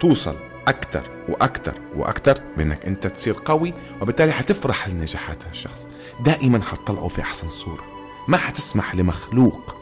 توصل 0.00 0.36
أكثر 0.68 1.02
وأكثر 1.28 1.74
وأكثر 1.96 2.38
بإنك 2.56 2.86
أنت 2.86 3.06
تصير 3.06 3.36
قوي 3.44 3.74
وبالتالي 4.00 4.32
حتفرح 4.32 4.88
لنجاحات 4.88 5.46
هالشخص 5.46 5.86
دائما 6.20 6.62
حتطلعه 6.62 7.08
في 7.08 7.20
أحسن 7.20 7.48
صورة. 7.48 7.84
ما 8.28 8.36
حتسمح 8.36 8.94
لمخلوق 8.94 9.76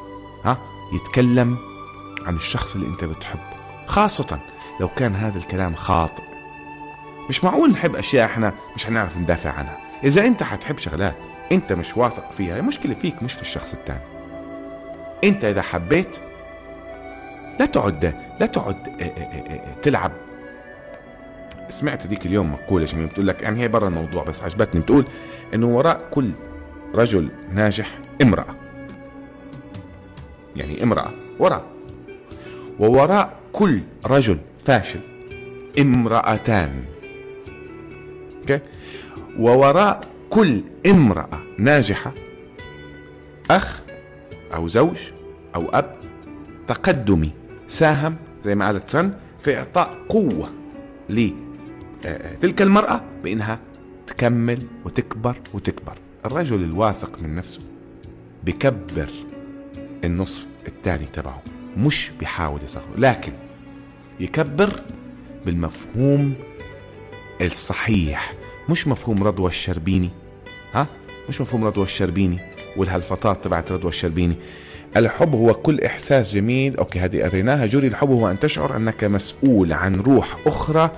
ها 0.44 0.58
يتكلم 0.92 1.58
عن 2.26 2.36
الشخص 2.36 2.74
اللي 2.74 2.86
أنت 2.86 3.04
بتحبه. 3.04 3.56
خاصة 3.86 4.40
لو 4.80 4.88
كان 4.88 5.14
هذا 5.14 5.38
الكلام 5.38 5.74
خاطئ. 5.74 6.22
مش 7.28 7.44
معقول 7.44 7.70
نحب 7.70 7.96
أشياء 7.96 8.24
إحنا 8.24 8.54
مش 8.76 8.86
حنعرف 8.86 9.16
ندافع 9.18 9.50
عنها. 9.50 9.78
إذا 10.04 10.26
أنت 10.26 10.42
حتحب 10.42 10.78
شغلات 10.78 11.16
انت 11.52 11.72
مش 11.72 11.96
واثق 11.96 12.30
فيها 12.30 12.58
المشكلة 12.58 12.94
فيك 12.94 13.22
مش 13.22 13.34
في 13.34 13.42
الشخص 13.42 13.72
الثاني 13.74 14.00
انت 15.24 15.44
إذا 15.44 15.62
حبيت 15.62 16.16
لا 17.60 17.66
تقعد 17.66 18.14
لا 18.40 18.46
تقعد 18.46 18.76
تلعب. 19.82 20.12
سمعت 21.68 22.06
هذيك 22.06 22.26
اليوم 22.26 22.52
مقولة 22.52 22.84
جميلة 22.84 23.08
بتقول 23.08 23.26
لك 23.26 23.42
يعني 23.42 23.60
هي 23.62 23.68
برا 23.68 23.88
الموضوع 23.88 24.22
بس 24.22 24.42
عجبتني 24.42 24.80
بتقول 24.80 25.04
إنه 25.54 25.66
وراء 25.66 26.08
كل 26.10 26.30
رجل 26.94 27.28
ناجح 27.52 27.98
امرأة. 28.22 28.54
يعني 30.56 30.82
امرأة 30.82 31.10
وراء. 31.38 31.64
ووراء 32.78 33.32
كل 33.52 33.80
رجل 34.06 34.38
فاشل 34.64 35.00
امرأتان. 35.78 36.84
أوكي؟ 38.40 38.60
ووراء 39.38 40.00
كل 40.36 40.62
امرأة 40.86 41.42
ناجحة 41.58 42.14
أخ 43.50 43.82
أو 44.54 44.68
زوج 44.68 44.96
أو 45.54 45.68
أب 45.68 45.96
تقدمي 46.68 47.30
ساهم 47.68 48.16
زي 48.44 48.54
ما 48.54 48.66
قالت 48.66 48.88
سن 48.90 49.12
في 49.40 49.58
إعطاء 49.58 49.98
قوة 50.08 50.50
لتلك 51.08 52.62
المرأة 52.62 53.04
بإنها 53.24 53.60
تكمل 54.06 54.62
وتكبر 54.84 55.36
وتكبر. 55.54 55.98
الرجل 56.26 56.64
الواثق 56.64 57.22
من 57.22 57.34
نفسه 57.34 57.60
بكبر 58.44 59.08
النصف 60.04 60.48
الثاني 60.66 61.06
تبعه 61.06 61.42
مش 61.76 62.10
بيحاول 62.20 62.60
يصغره 62.64 62.96
لكن 62.96 63.32
يكبر 64.20 64.80
بالمفهوم 65.46 66.34
الصحيح 67.40 68.32
مش 68.68 68.88
مفهوم 68.88 69.22
رضوى 69.22 69.48
الشربيني. 69.48 70.10
ها؟ 70.76 70.86
مش 71.28 71.40
مفهوم 71.40 71.64
رضوى 71.64 71.84
الشربيني 71.84 72.38
والهلفطات 72.76 73.44
تبعت 73.44 73.72
رضوى 73.72 73.88
الشربيني؟ 73.88 74.36
الحب 74.96 75.34
هو 75.34 75.54
كل 75.54 75.80
إحساس 75.80 76.34
جميل 76.34 76.76
أوكي 76.76 76.98
هذه 76.98 77.22
قريناها 77.22 77.66
جوري 77.66 77.86
الحب 77.86 78.10
هو 78.10 78.30
أن 78.30 78.38
تشعر 78.38 78.76
أنك 78.76 79.04
مسؤول 79.04 79.72
عن 79.72 79.94
روح 79.94 80.36
أخرى 80.46 80.90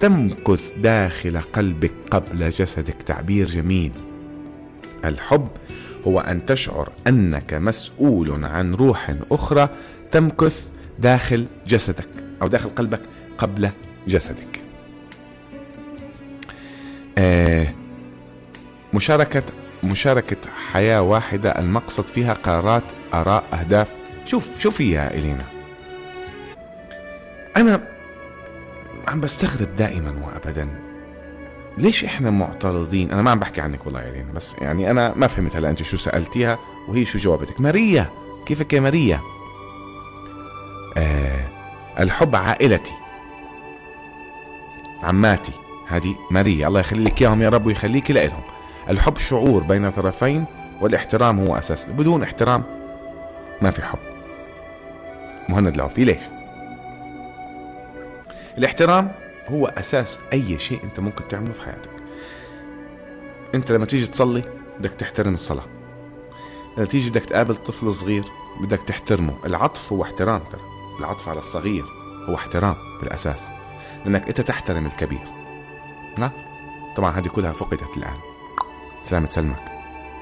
تمكث 0.00 0.72
داخل 0.76 1.38
قلبك 1.38 1.92
قبل 2.10 2.50
جسدك. 2.50 3.02
تعبير 3.06 3.48
جميل. 3.48 3.92
الحب 5.04 5.48
هو 6.06 6.20
أن 6.20 6.46
تشعر 6.46 6.92
أنك 7.06 7.54
مسؤول 7.54 8.44
عن 8.44 8.74
روح 8.74 9.14
أخرى 9.32 9.68
تمكث 10.12 10.70
داخل 10.98 11.46
جسدك 11.66 12.08
أو 12.42 12.48
داخل 12.48 12.68
قلبك 12.68 13.00
قبل 13.38 13.70
جسدك. 14.08 14.67
مشاركة 18.98 19.42
مشاركة 19.84 20.36
حياة 20.72 21.02
واحدة 21.02 21.50
المقصد 21.50 22.06
فيها 22.06 22.32
قرارات 22.32 22.82
آراء 23.14 23.44
أهداف. 23.52 23.88
شوف 24.24 24.48
شوفي 24.60 24.90
يا 24.90 25.14
إلينا. 25.14 25.44
أنا 27.56 27.88
عم 29.08 29.20
بستغرب 29.20 29.76
دائما 29.76 30.14
وأبدا. 30.26 30.78
ليش 31.78 32.04
إحنا 32.04 32.30
معترضين؟ 32.30 33.12
أنا 33.12 33.22
ما 33.22 33.30
عم 33.30 33.38
بحكي 33.38 33.60
عنك 33.60 33.86
والله 33.86 34.02
يا 34.02 34.10
إلينا 34.10 34.32
بس 34.32 34.56
يعني 34.60 34.90
أنا 34.90 35.12
ما 35.16 35.26
فهمت 35.26 35.56
هلا 35.56 35.70
أنت 35.70 35.82
شو 35.82 35.96
سألتيها 35.96 36.58
وهي 36.88 37.04
شو 37.04 37.18
جاوبتك 37.18 37.60
ماريا 37.60 38.10
كيفك 38.46 38.72
يا 38.72 38.80
ماريا؟ 38.80 39.20
آه 40.96 41.48
الحب 42.00 42.36
عائلتي. 42.36 42.92
عماتي 45.02 45.52
هذه 45.88 46.14
ماريا. 46.30 46.68
الله 46.68 46.80
يخلي 46.80 47.04
لك 47.04 47.22
إياهم 47.22 47.42
يا 47.42 47.48
رب 47.48 47.66
ويخليك 47.66 48.10
لهم 48.10 48.42
الحب 48.90 49.16
شعور 49.16 49.62
بين 49.62 49.90
طرفين 49.90 50.44
والاحترام 50.80 51.40
هو 51.40 51.56
أساس 51.56 51.86
بدون 51.86 52.22
احترام 52.22 52.62
ما 53.62 53.70
في 53.70 53.82
حب. 53.82 53.98
مهند 55.48 55.74
العوفي 55.74 56.04
ليش؟ 56.04 56.22
الاحترام 58.58 59.12
هو 59.48 59.66
أساس 59.66 60.18
أي 60.32 60.58
شيء 60.58 60.84
أنت 60.84 61.00
ممكن 61.00 61.28
تعمله 61.28 61.52
في 61.52 61.60
حياتك. 61.60 61.90
أنت 63.54 63.72
لما 63.72 63.86
تيجي 63.86 64.06
تصلي 64.06 64.42
بدك 64.78 64.90
تحترم 64.90 65.34
الصلاة. 65.34 65.66
لما 66.76 66.86
تيجي 66.86 67.10
بدك 67.10 67.24
تقابل 67.24 67.56
طفل 67.56 67.94
صغير 67.94 68.24
بدك 68.60 68.80
تحترمه. 68.86 69.34
العطف 69.44 69.92
هو 69.92 70.02
احترام 70.02 70.40
ترى. 70.52 70.60
العطف 71.00 71.28
على 71.28 71.38
الصغير 71.38 71.84
هو 72.28 72.34
احترام 72.34 72.76
بالأساس. 73.00 73.48
لأنك 74.04 74.28
أنت 74.28 74.40
تحترم 74.40 74.86
الكبير. 74.86 75.24
ها 76.18 76.32
طبعا 76.96 77.18
هذه 77.18 77.28
كلها 77.28 77.52
فقدت 77.52 77.96
الآن. 77.96 78.27
سلامة 79.02 79.26
سلمك. 79.26 79.72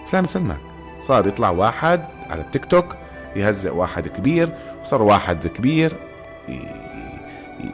سلامة 0.05 0.29
سلمك. 0.29 0.59
صار 1.03 1.27
يطلع 1.27 1.51
واحد 1.51 2.05
على 2.31 2.41
التيك 2.41 2.65
توك 2.65 2.97
يهزئ 3.37 3.71
واحد 3.71 4.09
كبير 4.09 4.55
وصار 4.83 5.03
واحد 5.03 5.47
كبير 5.47 5.93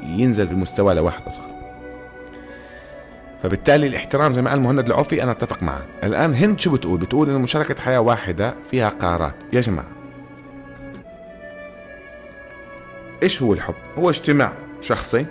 ينزل 0.03 0.49
في 0.49 0.55
مستوى 0.55 0.95
لواحد 0.95 1.27
أصغر. 1.27 1.51
فبالتالي 3.43 3.87
الاحترام 3.87 4.33
زي 4.33 4.43
ما 4.43 4.51
قال 4.51 4.61
مهند 4.61 4.87
العوفي 4.87 5.23
أنا 5.23 5.33
أتفق 5.33 5.63
معه. 5.63 5.83
الآن 6.05 6.35
هند 6.35 6.61
شو 6.61 6.73
بتقول؟ 6.73 6.99
بتقول 6.99 7.31
ان 7.31 7.41
مشاركة 7.41 7.83
حياة 7.83 8.01
واحدة 8.01 8.55
فيها 8.71 8.89
قرارات. 8.89 9.35
يا 9.53 9.61
جماعة. 9.61 9.89
إيش 13.23 13.43
هو 13.43 13.53
الحب؟ 13.53 13.75
هو 13.99 14.11
اجتماع 14.11 14.53
شخصي 14.81 15.27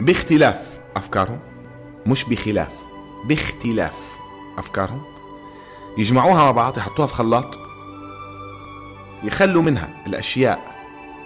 باختلاف 0.00 0.80
أفكارهم 0.96 1.38
مش 2.06 2.24
بخلاف. 2.24 2.85
باختلاف 3.26 4.18
أفكارهم 4.58 5.02
يجمعوها 5.98 6.44
مع 6.44 6.50
بعض 6.50 6.78
يحطوها 6.78 7.06
في 7.06 7.14
خلاط 7.14 7.58
يخلوا 9.22 9.62
منها 9.62 9.88
الأشياء 10.06 10.76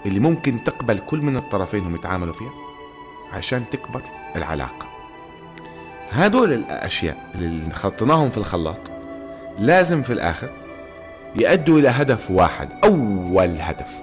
اللي 0.06 0.20
ممكن 0.20 0.64
تقبل 0.64 0.98
كل 0.98 1.20
من 1.22 1.36
الطرفين 1.36 1.84
هم 1.84 1.94
يتعاملوا 1.94 2.32
فيها 2.32 2.52
عشان 3.32 3.70
تكبر 3.70 4.02
العلاقة. 4.36 4.88
هدول 6.10 6.52
الأشياء 6.52 7.30
اللي 7.34 7.70
خلطناهم 7.70 8.30
في 8.30 8.38
الخلاط 8.38 8.90
لازم 9.58 10.02
في 10.02 10.12
الآخر 10.12 10.50
يؤدوا 11.36 11.78
إلى 11.78 11.88
هدف 11.88 12.30
واحد 12.30 12.68
أول 12.84 13.60
هدف 13.60 13.98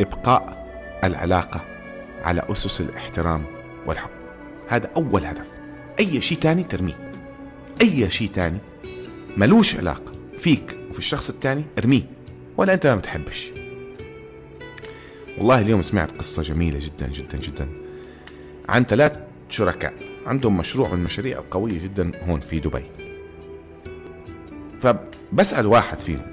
إبقاء 0.00 0.66
العلاقة 1.04 1.60
على 2.24 2.42
أسس 2.52 2.80
الاحترام 2.80 3.44
والحب. 3.86 4.10
هذا 4.68 4.90
أول 4.96 5.24
هدف. 5.24 5.57
أي 6.00 6.20
شيء 6.20 6.38
تاني 6.38 6.64
ترميه. 6.64 7.12
أي 7.80 8.10
شيء 8.10 8.30
تاني 8.34 8.58
ملوش 9.36 9.76
علاقة 9.76 10.12
فيك 10.38 10.78
وفي 10.90 10.98
الشخص 10.98 11.30
التاني 11.30 11.64
ارميه 11.78 12.02
ولا 12.56 12.74
أنت 12.74 12.86
ما 12.86 12.94
بتحبش. 12.94 13.50
والله 15.38 15.60
اليوم 15.60 15.82
سمعت 15.82 16.12
قصة 16.12 16.42
جميلة 16.42 16.78
جدا 16.78 17.08
جدا 17.08 17.38
جدا 17.38 17.68
عن 18.68 18.84
ثلاث 18.84 19.18
شركاء. 19.48 19.94
عندهم 20.26 20.56
مشروع 20.56 20.88
من 20.88 20.94
المشاريع 20.94 21.38
القوية 21.38 21.82
جدا 21.82 22.12
هون 22.28 22.40
في 22.40 22.60
دبي. 22.60 22.84
فبسأل 24.82 25.66
واحد 25.66 26.00
فيهم 26.00 26.26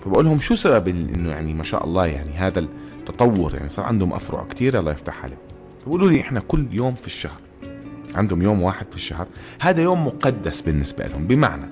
فبقول 0.00 0.24
لهم 0.24 0.38
شو 0.38 0.54
سبب 0.54 0.88
إنه 0.88 1.30
يعني 1.30 1.54
ما 1.54 1.62
شاء 1.62 1.84
الله 1.84 2.06
يعني 2.06 2.30
هذا 2.30 2.68
تطور 3.06 3.54
يعني 3.54 3.68
صار 3.68 3.84
عندهم 3.84 4.12
أفرع 4.12 4.44
كثير 4.44 4.78
الله 4.78 4.92
يفتح 4.92 5.24
عليهم. 5.24 5.38
بيقولوا 5.84 6.10
لي 6.10 6.20
إحنا 6.20 6.40
كل 6.40 6.66
يوم 6.70 6.94
في 6.94 7.06
الشهر 7.06 7.45
عندهم 8.16 8.42
يوم 8.42 8.62
واحد 8.62 8.86
في 8.90 8.96
الشهر. 8.96 9.26
هذا 9.60 9.82
يوم 9.82 10.06
مقدس 10.06 10.60
بالنسبة 10.60 11.06
لهم. 11.06 11.26
بمعنى 11.26 11.66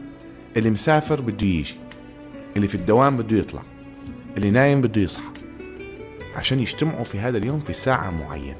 اللي 0.57 0.70
مسافر 0.70 1.20
بده 1.20 1.46
يجي 1.46 1.76
اللي 2.57 2.68
في 2.68 2.74
الدوام 2.74 3.16
بده 3.16 3.37
يطلع 3.37 3.62
اللي 4.37 4.50
نايم 4.50 4.80
بده 4.80 5.00
يصحى 5.00 5.28
عشان 6.37 6.61
يجتمعوا 6.61 7.04
في 7.04 7.18
هذا 7.18 7.38
اليوم 7.38 7.61
في 7.61 7.72
ساعة 7.72 8.11
معينة. 8.11 8.57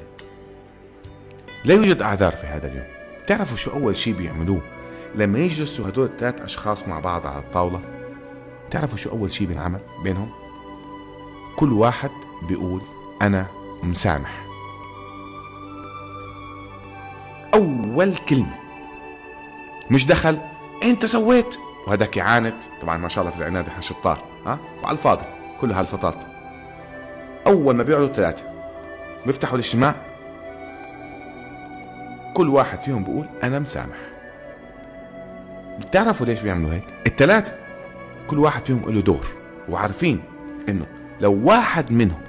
لا 1.65 1.73
يوجد 1.73 2.01
أعذار 2.01 2.31
في 2.31 2.47
هذا 2.47 2.67
اليوم. 2.67 2.85
تعرفوا 3.27 3.57
شو 3.57 3.71
أول 3.71 3.97
شيء 3.97 4.13
بيعملوه؟ 4.13 4.61
لما 5.15 5.39
يجلسوا 5.39 5.89
هدول 5.89 6.05
الثلاث 6.05 6.41
أشخاص 6.41 6.87
مع 6.87 6.99
بعض 6.99 7.27
على 7.27 7.39
الطاولة 7.39 7.81
تعرفوا 8.71 8.97
شو 8.97 9.09
أول 9.09 9.31
شيء 9.31 9.47
بينعمل 9.47 9.79
بينهم؟ 10.03 10.29
كل 11.55 11.73
واحد 11.73 12.11
بيقول 12.47 12.81
أنا 13.21 13.47
مسامح. 13.83 14.44
أول 17.55 18.15
كلمة. 18.15 18.55
مش 19.91 20.05
دخل 20.05 20.39
أنت 20.83 21.05
سويت. 21.05 21.57
وهذاك 21.87 22.17
يعاند. 22.17 22.53
طبعا 22.81 22.97
ما 22.97 23.09
شاء 23.09 23.21
الله 23.21 23.35
في 23.35 23.41
العناد 23.41 23.67
إحنا 23.67 23.81
شطار 23.81 24.23
ها؟ 24.45 24.59
وعلى 24.83 24.97
الفاضي 24.97 25.25
كل 25.61 25.71
هالفطاط. 25.71 26.15
أول 27.47 27.75
ما 27.75 27.83
بيقعدوا 27.83 28.07
ثلاثة 28.07 28.43
بيفتحوا 29.25 29.55
الاجتماع. 29.55 29.95
كل 32.33 32.49
واحد 32.49 32.81
فيهم 32.81 33.03
بيقول 33.03 33.27
أنا 33.43 33.59
مسامح. 33.59 33.97
بتعرفوا 35.79 36.25
ليش 36.25 36.41
بيعملوا 36.41 36.73
هيك؟ 36.73 36.83
الثلاثة 37.07 37.53
كل 38.27 38.39
واحد 38.39 38.65
فيهم 38.65 38.81
له 38.87 39.01
دور. 39.01 39.27
وعارفين 39.69 40.23
إنه 40.69 40.85
لو 41.21 41.41
واحد 41.43 41.91
منهم 41.91 42.21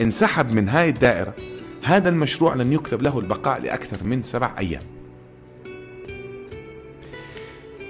انسحب 0.00 0.52
من 0.52 0.68
هاي 0.68 0.88
الدائرة 0.88 1.34
هذا 1.86 2.08
المشروع 2.08 2.54
لن 2.54 2.72
يكتب 2.72 3.02
له 3.02 3.18
البقاء 3.18 3.60
لأكثر 3.60 4.04
من 4.04 4.22
سبع 4.22 4.54
أيام. 4.58 4.82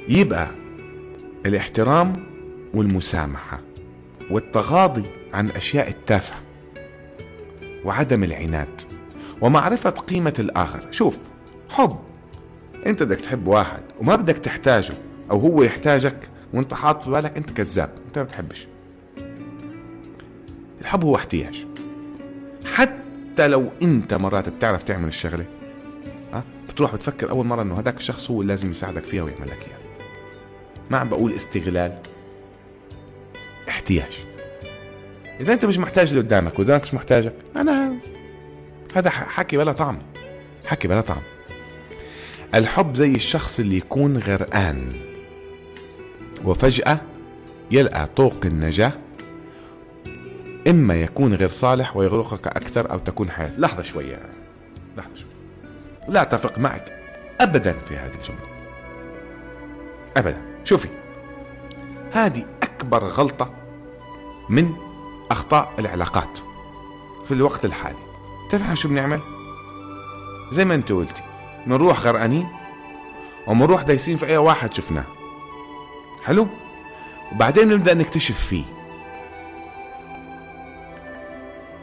يبقى 0.08 0.50
الاحترام 1.46 2.12
والمسامحة 2.74 3.60
والتغاضي 4.30 5.04
عن 5.34 5.46
الأشياء 5.46 5.88
التافهة 5.88 6.38
وعدم 7.84 8.24
العناد 8.24 8.80
ومعرفة 9.40 9.90
قيمة 9.90 10.34
الآخر. 10.38 10.86
شوف 10.90 11.18
حب. 11.70 11.96
أنت 12.86 13.02
بدك 13.02 13.20
تحب 13.20 13.46
واحد 13.46 13.82
وما 14.00 14.16
بدك 14.16 14.38
تحتاجه 14.38 14.94
أو 15.30 15.38
هو 15.38 15.62
يحتاجك 15.62 16.30
وأنت 16.54 16.74
حاط 16.74 17.02
في 17.02 17.10
بالك 17.10 17.36
أنت 17.36 17.50
كذاب 17.50 17.90
أنت 18.06 18.18
ما 18.18 18.24
بتحبش. 18.24 18.68
الحب 20.80 21.04
هو 21.04 21.16
احتياج. 21.16 21.66
حتى 22.74 23.05
لو 23.40 23.70
انت 23.82 24.14
مرات 24.14 24.48
بتعرف 24.48 24.82
تعمل 24.82 25.08
الشغلة 25.08 25.44
ها؟ 26.32 26.44
بتروح 26.68 26.94
بتفكر 26.94 27.30
أول 27.30 27.46
مرة 27.46 27.62
إنه 27.62 27.78
هذاك 27.78 27.96
الشخص 27.96 28.30
هو 28.30 28.42
اللي 28.42 28.52
لازم 28.52 28.70
يساعدك 28.70 29.02
فيها 29.04 29.22
ويعمل 29.22 29.46
لك 29.46 29.58
إياها. 29.68 29.78
ما 30.90 30.98
عم 30.98 31.08
بقول 31.08 31.32
استغلال 31.32 31.98
احتياج. 33.68 34.24
إذا 35.40 35.52
أنت 35.52 35.64
مش 35.64 35.78
محتاج 35.78 36.08
اللي 36.08 36.20
قدامك 36.20 36.58
وقدامك 36.58 36.82
مش 36.82 36.94
محتاجك 36.94 37.34
أنا 37.56 37.92
هذا 38.94 39.10
حكي 39.10 39.56
بلا 39.56 39.72
طعم 39.72 39.98
حكي 40.66 40.88
بلا 40.88 41.00
طعم. 41.00 41.22
الحب 42.54 42.94
زي 42.94 43.14
الشخص 43.14 43.60
اللي 43.60 43.76
يكون 43.76 44.16
غرقان 44.18 44.92
وفجأة 46.44 47.00
يلقى 47.70 48.08
طوق 48.16 48.36
النجاة 48.44 48.92
إما 50.68 50.94
يكون 50.94 51.34
غير 51.34 51.48
صالح 51.48 51.96
ويغرقك 51.96 52.46
أكثر 52.46 52.92
أو 52.92 52.98
تكون 52.98 53.30
حياة. 53.30 53.50
لحظة 53.58 53.82
شوية. 53.82 54.22
لحظة 54.96 55.14
شوية. 55.14 55.30
لا 56.08 56.22
أتفق 56.22 56.58
معك 56.58 56.92
أبدا 57.40 57.78
في 57.78 57.96
هذه 57.96 58.14
الجملة. 58.14 58.56
أبدا. 60.16 60.42
شوفي. 60.64 60.88
هذه 62.12 62.44
أكبر 62.62 63.04
غلطة 63.04 63.54
من 64.50 64.72
أخطاء 65.30 65.72
العلاقات 65.78 66.38
في 67.24 67.34
الوقت 67.34 67.64
الحالي. 67.64 67.98
تعرف 68.50 68.74
شو 68.74 68.88
بنعمل؟ 68.88 69.20
زي 70.52 70.64
ما 70.64 70.74
أنت 70.74 70.92
قلتي. 70.92 71.22
بنروح 71.66 72.00
غرقانين 72.00 72.48
وبنروح 73.46 73.82
دايسين 73.82 74.16
في 74.16 74.26
أي 74.26 74.36
واحد 74.36 74.74
شفناه. 74.74 75.04
حلو؟ 76.24 76.48
وبعدين 77.32 77.68
بنبدا 77.68 77.94
نكتشف 77.94 78.46
فيه. 78.46 78.75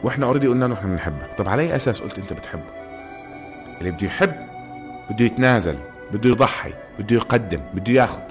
وإحنا 0.04 0.26
already 0.26 0.48
قلنا 0.48 0.64
له 0.64 0.74
إحنا 0.74 0.88
بنحبك. 0.88 1.34
طب 1.38 1.48
على 1.48 1.62
أي 1.62 1.76
أساس 1.76 2.00
قلت 2.00 2.18
أنت 2.18 2.32
بتحبه؟ 2.32 2.64
اللي 3.78 3.90
بده 3.90 4.06
يحب 4.06 4.34
بده 5.10 5.24
يتنازل 5.24 5.78
بده 6.12 6.30
يضحي 6.30 6.72
بده 6.98 7.16
يقدم 7.16 7.60
بده 7.74 7.92
ياخد. 7.92 8.22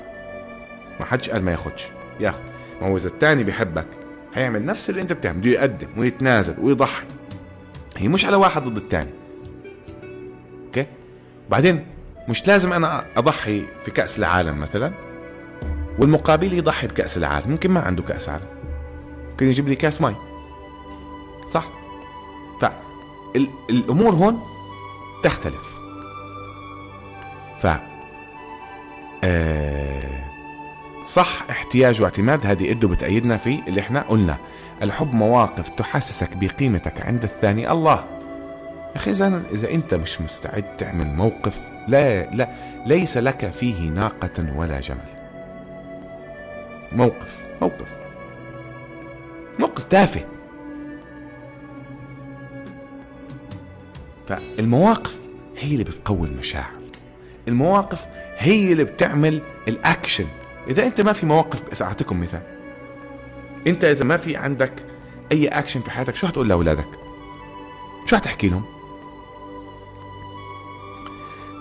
ما 1.00 1.06
حدش 1.06 1.30
قال 1.30 1.46
ما 1.46 1.52
ياخدش 1.52 1.86
ياخد. 2.20 2.42
ما 2.82 2.88
هو 2.88 2.98
إذا 2.98 3.08
الثاني 3.08 3.44
بيحبك 3.44 3.86
هيعمل 4.34 4.66
نفس 4.66 4.90
اللي 4.90 5.02
أنت 5.02 5.14
بتعمل 5.14 5.40
بده 5.40 5.50
يقدم 5.50 5.88
ويتنازل 5.98 6.56
ويضحي. 6.62 7.06
هي 7.98 8.08
مش 8.08 8.26
على 8.26 8.36
واحد 8.36 8.62
ضد 8.62 8.78
الثاني 8.78 9.12
أوكي؟ 10.66 10.86
بعدين 11.50 11.86
مش 12.30 12.48
لازم 12.48 12.74
أنا 12.74 13.06
أضحي 13.18 13.64
في 13.86 13.92
كأس 13.92 14.20
العالم 14.20 14.60
مثلا؟ 14.60 14.94
والمقابل 16.00 16.54
يضحي 16.54 16.88
بكأس 16.88 17.18
العالم. 17.18 17.52
ممكن 17.52 17.72
ما 17.72 17.80
عنده 17.80 18.04
كأس 18.04 18.30
عالم. 18.30 18.48
ممكن 19.32 19.48
يجيب 19.48 19.68
لي 19.70 19.76
كأس 19.76 20.02
مي. 20.02 20.33
صح؟ 21.54 21.66
فالامور 22.62 24.14
هون 24.14 24.42
تختلف. 25.24 25.80
ف 27.62 27.68
آه 29.24 30.24
صح 31.06 31.50
احتياج 31.50 32.02
واعتماد 32.02 32.46
هذه 32.46 32.72
إده 32.72 32.88
بتأيدنا 32.88 33.38
في 33.38 33.62
اللي 33.68 33.82
إحنا 33.82 34.02
قلنا. 34.02 34.38
الحب 34.82 35.14
مواقف 35.14 35.70
تحسسك 35.70 36.38
بقيمتك 36.38 37.06
عند 37.06 37.24
الثاني. 37.24 37.72
الله! 37.72 38.06
يا 38.92 38.96
أخي 38.96 39.12
إذا 39.12 39.44
إذا 39.52 39.72
أنت 39.72 39.94
مش 39.94 40.22
مستعد 40.22 40.78
تعمل 40.78 41.14
موقف 41.14 41.62
لا 41.88 42.26
لا 42.26 42.50
ليس 42.86 43.18
لك 43.18 43.52
فيه 43.52 43.90
ناقة 43.90 44.54
ولا 44.56 44.80
جمل. 44.80 45.08
موقف 46.92 47.48
موقف. 47.62 48.00
موقف 49.60 49.84
تافه. 49.84 50.33
فالمواقف 54.36 55.22
هي 55.58 55.72
اللي 55.72 55.84
بتقوي 55.84 56.28
المشاعر. 56.28 56.72
المواقف 57.48 58.06
هي 58.38 58.72
اللي 58.72 58.84
بتعمل 58.84 59.42
الأكشن. 59.68 60.26
إذا 60.68 60.86
أنت 60.86 61.02
ما 61.02 61.14
في 61.14 61.26
مواقف 61.26 61.82
أعطيكم 61.82 62.22
مثال. 62.22 62.42
أنت 63.68 63.84
إذا 63.84 64.06
ما 64.06 64.18
في 64.18 64.36
عندك 64.36 64.74
أي 65.32 65.48
أكشن 65.48 65.82
في 65.82 65.92
حياتك 65.92 66.16
شو 66.16 66.28
هتقول 66.28 66.50
لأولادك؟ 66.50 66.88
شو 68.06 68.16
هتحكي 68.16 68.50
لهم؟ 68.50 68.64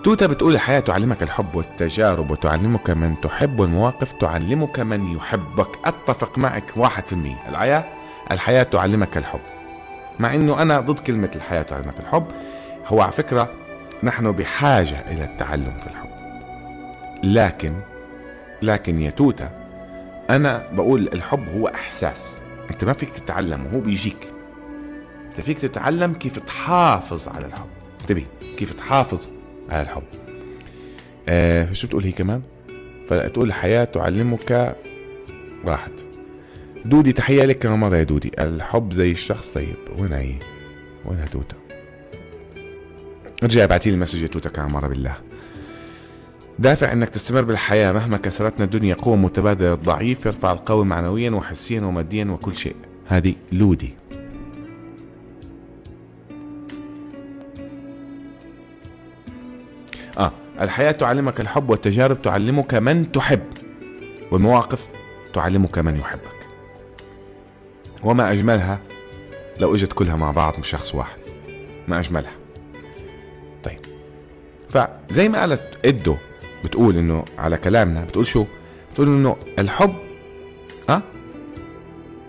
توتا 0.05 0.27
بتقول 0.27 0.55
الحياة 0.55 0.81
تعلمك 0.81 1.23
الحب 1.23 1.55
والتجارب 1.55 2.31
وتعلمك 2.31 2.91
من 2.91 3.21
تحب 3.21 3.61
والمواقف 3.61 4.13
تعلمك 4.13 4.81
من 4.81 5.13
يحبك. 5.13 5.69
أتفق 5.85 6.39
معك 6.39 6.65
واحد 6.77 7.07
في 7.07 7.13
المية. 7.13 7.49
الحياة 7.49 7.85
الحياة 8.31 8.63
تعلمك 8.63 9.17
الحب. 9.17 9.41
مع 10.19 10.35
أنه 10.35 10.63
أنا 10.63 10.81
ضد 10.81 10.99
كلمة 10.99 11.31
الحياة 11.37 11.63
تعلمك 11.63 12.01
الحب. 12.01 12.27
هو 12.87 13.01
على 13.01 13.13
فكرة 13.13 13.55
نحن 14.03 14.33
بحاجة 14.33 15.11
إلى 15.11 15.25
التعلم 15.25 15.79
في 15.81 15.87
الحب 15.87 16.11
لكن 17.25 17.75
لكن 18.63 19.01
يا 19.01 19.11
توتا 19.11 19.63
أنا 20.31 20.71
بقول 20.73 21.09
الحب 21.13 21.49
هو 21.49 21.69
إحساس. 21.69 22.41
أنت 22.71 22.85
ما 22.85 22.93
فيك 22.93 23.11
تتعلم 23.11 23.67
وهو 23.67 23.81
بيجيك. 23.81 24.33
أنت 25.29 25.41
فيك 25.41 25.59
تتعلم 25.59 26.15
كيف 26.15 26.39
تحافظ 26.39 27.29
على 27.29 27.47
الحب. 27.47 27.67
انتبه 28.01 28.27
كيف 28.59 28.73
تحافظ 28.73 29.29
على 29.71 29.83
الحب. 29.83 30.03
آه 31.29 31.73
شو 31.73 31.87
بتقول 31.87 32.05
هي 32.05 32.13
كمان؟ 32.13 32.43
فتقول 33.09 33.49
الحياة 33.49 33.85
تعلمك 33.85 34.77
واحد. 35.65 35.93
دودي 36.85 37.13
تحية 37.13 37.45
لك 37.45 37.59
كمان 37.59 37.79
مرة 37.79 37.97
يا 37.97 38.03
دودي. 38.03 38.33
الحب 38.39 38.93
زي 38.93 39.11
الشخص 39.11 39.55
طيب 39.55 39.77
وين 39.99 40.13
هي؟ 40.13 40.35
وين 41.05 41.25
توتا؟ 41.33 41.57
ارجع 43.43 43.65
ابعتي 43.65 43.91
لي 43.91 43.97
message 43.97 44.23
يا 44.59 44.63
مرة 44.63 44.89
بالله. 44.89 45.17
دافع 46.59 46.93
إنك 46.93 47.09
تستمر 47.09 47.43
بالحياة 47.43 47.93
مهما 47.93 48.17
كسرتنا 48.17 48.65
الدنيا 48.65 48.95
قوة 48.95 49.17
متبادلة 49.17 49.73
الضعيف 49.73 50.27
يرفع 50.27 50.53
القوي 50.53 50.85
معنويا 50.85 51.31
وحسيا 51.31 51.81
وماديا 51.81 52.25
وكل 52.25 52.57
شيء. 52.57 52.77
هذه 53.09 53.35
لودي. 53.53 53.95
آه 60.19 60.33
الحياة 60.61 60.93
تعلمك 60.93 61.41
الحب 61.41 61.71
والتجارب 61.71 62.23
تعلمك 62.23 62.75
من 62.75 63.13
تحب 63.13 63.43
والمواقف 64.31 64.89
تعلمك 65.33 65.79
من 65.79 65.97
يحبك. 65.97 66.47
وما 68.03 68.33
أجملها 68.33 68.79
لو 69.61 69.75
إجت 69.75 69.93
كلها 69.93 70.17
مع 70.17 70.31
بعض 70.31 70.57
من 70.57 70.63
شخص 70.63 70.95
واحد. 70.95 71.19
ما 71.89 72.01
أجملها. 72.01 72.33
طيب 72.33 72.42
فزي 74.73 75.29
ما 75.29 75.41
قالت 75.41 75.79
إدو 75.85 76.17
بتقول 76.65 76.97
إنه 76.97 77.25
على 77.39 77.57
كلامنا 77.57 78.05
بتقول 78.05 78.27
شو؟ 78.27 78.47
بتقول 78.93 79.07
إنه 79.07 79.37
الحب 79.59 79.95
أه؟ 80.91 81.03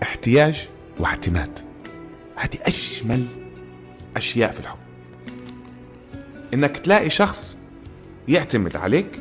احتياج 0.02 0.68
واعتماد. 0.98 1.58
هذه 2.36 2.58
أجمل 2.62 3.26
أشياء 4.16 4.52
في 4.52 4.60
الحب. 4.60 4.78
إنك 6.54 6.76
تلاقي 6.76 7.10
شخص 7.10 7.56
يعتمد 8.28 8.76
عليك 8.76 9.20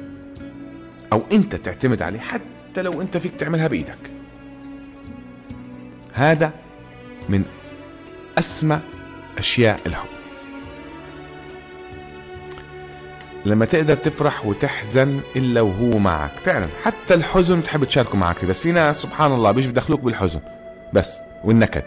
أو 1.13 1.23
أنت 1.33 1.55
تعتمد 1.55 2.01
عليه 2.01 2.19
حتى 2.19 2.81
لو 2.81 3.01
أنت 3.01 3.17
فيك 3.17 3.35
تعملها 3.35 3.67
بإيدك. 3.67 4.11
هذا 6.13 6.53
من 7.29 7.43
أسمى 8.37 8.79
أشياء 9.37 9.79
الحب. 9.85 10.12
لما 13.45 13.65
تقدر 13.65 13.95
تفرح 13.95 14.45
وتحزن 14.45 15.19
إلا 15.35 15.61
وهو 15.61 15.97
معك. 15.99 16.31
فعلا 16.43 16.67
حتى 16.83 17.13
الحزن 17.13 17.59
بتحب 17.59 17.83
تشاركه 17.83 18.17
معك 18.17 18.37
فيه 18.37 18.47
بس 18.47 18.59
في 18.59 18.71
ناس 18.71 19.01
سبحان 19.01 19.31
الله 19.31 19.51
بيجي 19.51 19.67
بدخلوك 19.67 20.01
بالحزن. 20.01 20.39
بس 20.93 21.17
والنكد. 21.43 21.85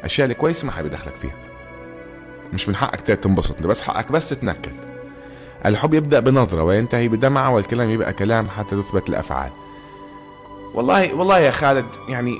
الاشياء 0.00 0.30
الكويسه 0.30 0.66
ما 0.66 0.72
حد 0.72 0.86
يدخلك 0.86 1.14
فيها. 1.14 1.34
مش 2.52 2.68
من 2.68 2.76
حقك 2.76 3.00
تنبسط 3.00 3.62
بس 3.62 3.82
حقك 3.82 4.12
بس 4.12 4.28
تنكد. 4.28 4.72
الحب 5.66 5.94
يبدأ 5.94 6.20
بنظرة 6.20 6.62
وينتهي 6.62 7.08
بدمعة 7.08 7.54
والكلام 7.54 7.90
يبقى 7.90 8.12
كلام 8.12 8.48
حتى 8.48 8.76
تثبت 8.76 9.08
الأفعال 9.08 9.50
والله 10.74 11.14
والله 11.14 11.38
يا 11.38 11.50
خالد 11.50 11.86
يعني 12.08 12.38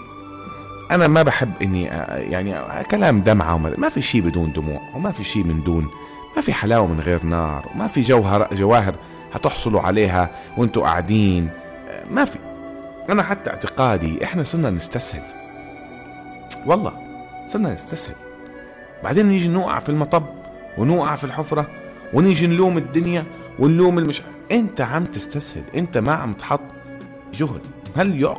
أنا 0.91 1.09
ما 1.09 1.23
بحب 1.23 1.53
إني 1.63 1.85
يعني 2.33 2.55
كلام 2.91 3.21
دمعة 3.21 3.55
وما 3.55 3.75
ما 3.79 3.89
في 3.89 4.03
شيء 4.03 4.21
بدون 4.21 4.53
دموع 4.53 4.81
وما 4.95 5.11
في 5.13 5.25
شيء 5.25 5.45
من 5.45 5.63
دون. 5.63 5.89
ما 6.37 6.43
في 6.43 6.53
حلاوة 6.53 6.87
من 6.87 7.01
غير 7.01 7.25
نار 7.25 7.71
وما 7.75 7.87
في 7.87 8.01
جوهر 8.01 8.49
جواهر 8.55 8.95
هتحصلوا 9.33 9.81
عليها 9.81 10.31
وانتوا 10.57 10.83
قاعدين. 10.83 11.51
ما 12.11 12.25
في. 12.25 12.39
أنا 13.11 13.23
حتى 13.23 13.51
اعتقادي 13.51 14.25
إحنا 14.25 14.43
صرنا 14.43 14.71
نستسهل. 14.71 15.23
والله 16.67 16.93
صرنا 17.47 17.75
نستسهل. 17.75 18.15
بعدين 19.05 19.27
نيجي 19.27 19.49
نوقع 19.49 19.79
في 19.79 19.89
المطب 19.89 20.25
ونوقع 20.79 21.17
في 21.17 21.25
الحفرة 21.25 21.69
ونيجي 22.15 22.47
نلوم 22.47 22.79
الدنيا 22.79 23.25
ونلوم 23.59 23.99
المش 23.99 24.23
إنت 24.53 24.81
عم 24.81 25.05
تستسهل 25.05 25.63
إنت 25.75 25.99
ما 25.99 26.13
عم 26.13 26.33
تحط 26.33 26.61
جهد. 27.35 27.61
هل 27.97 28.23
يعقل؟ 28.23 28.35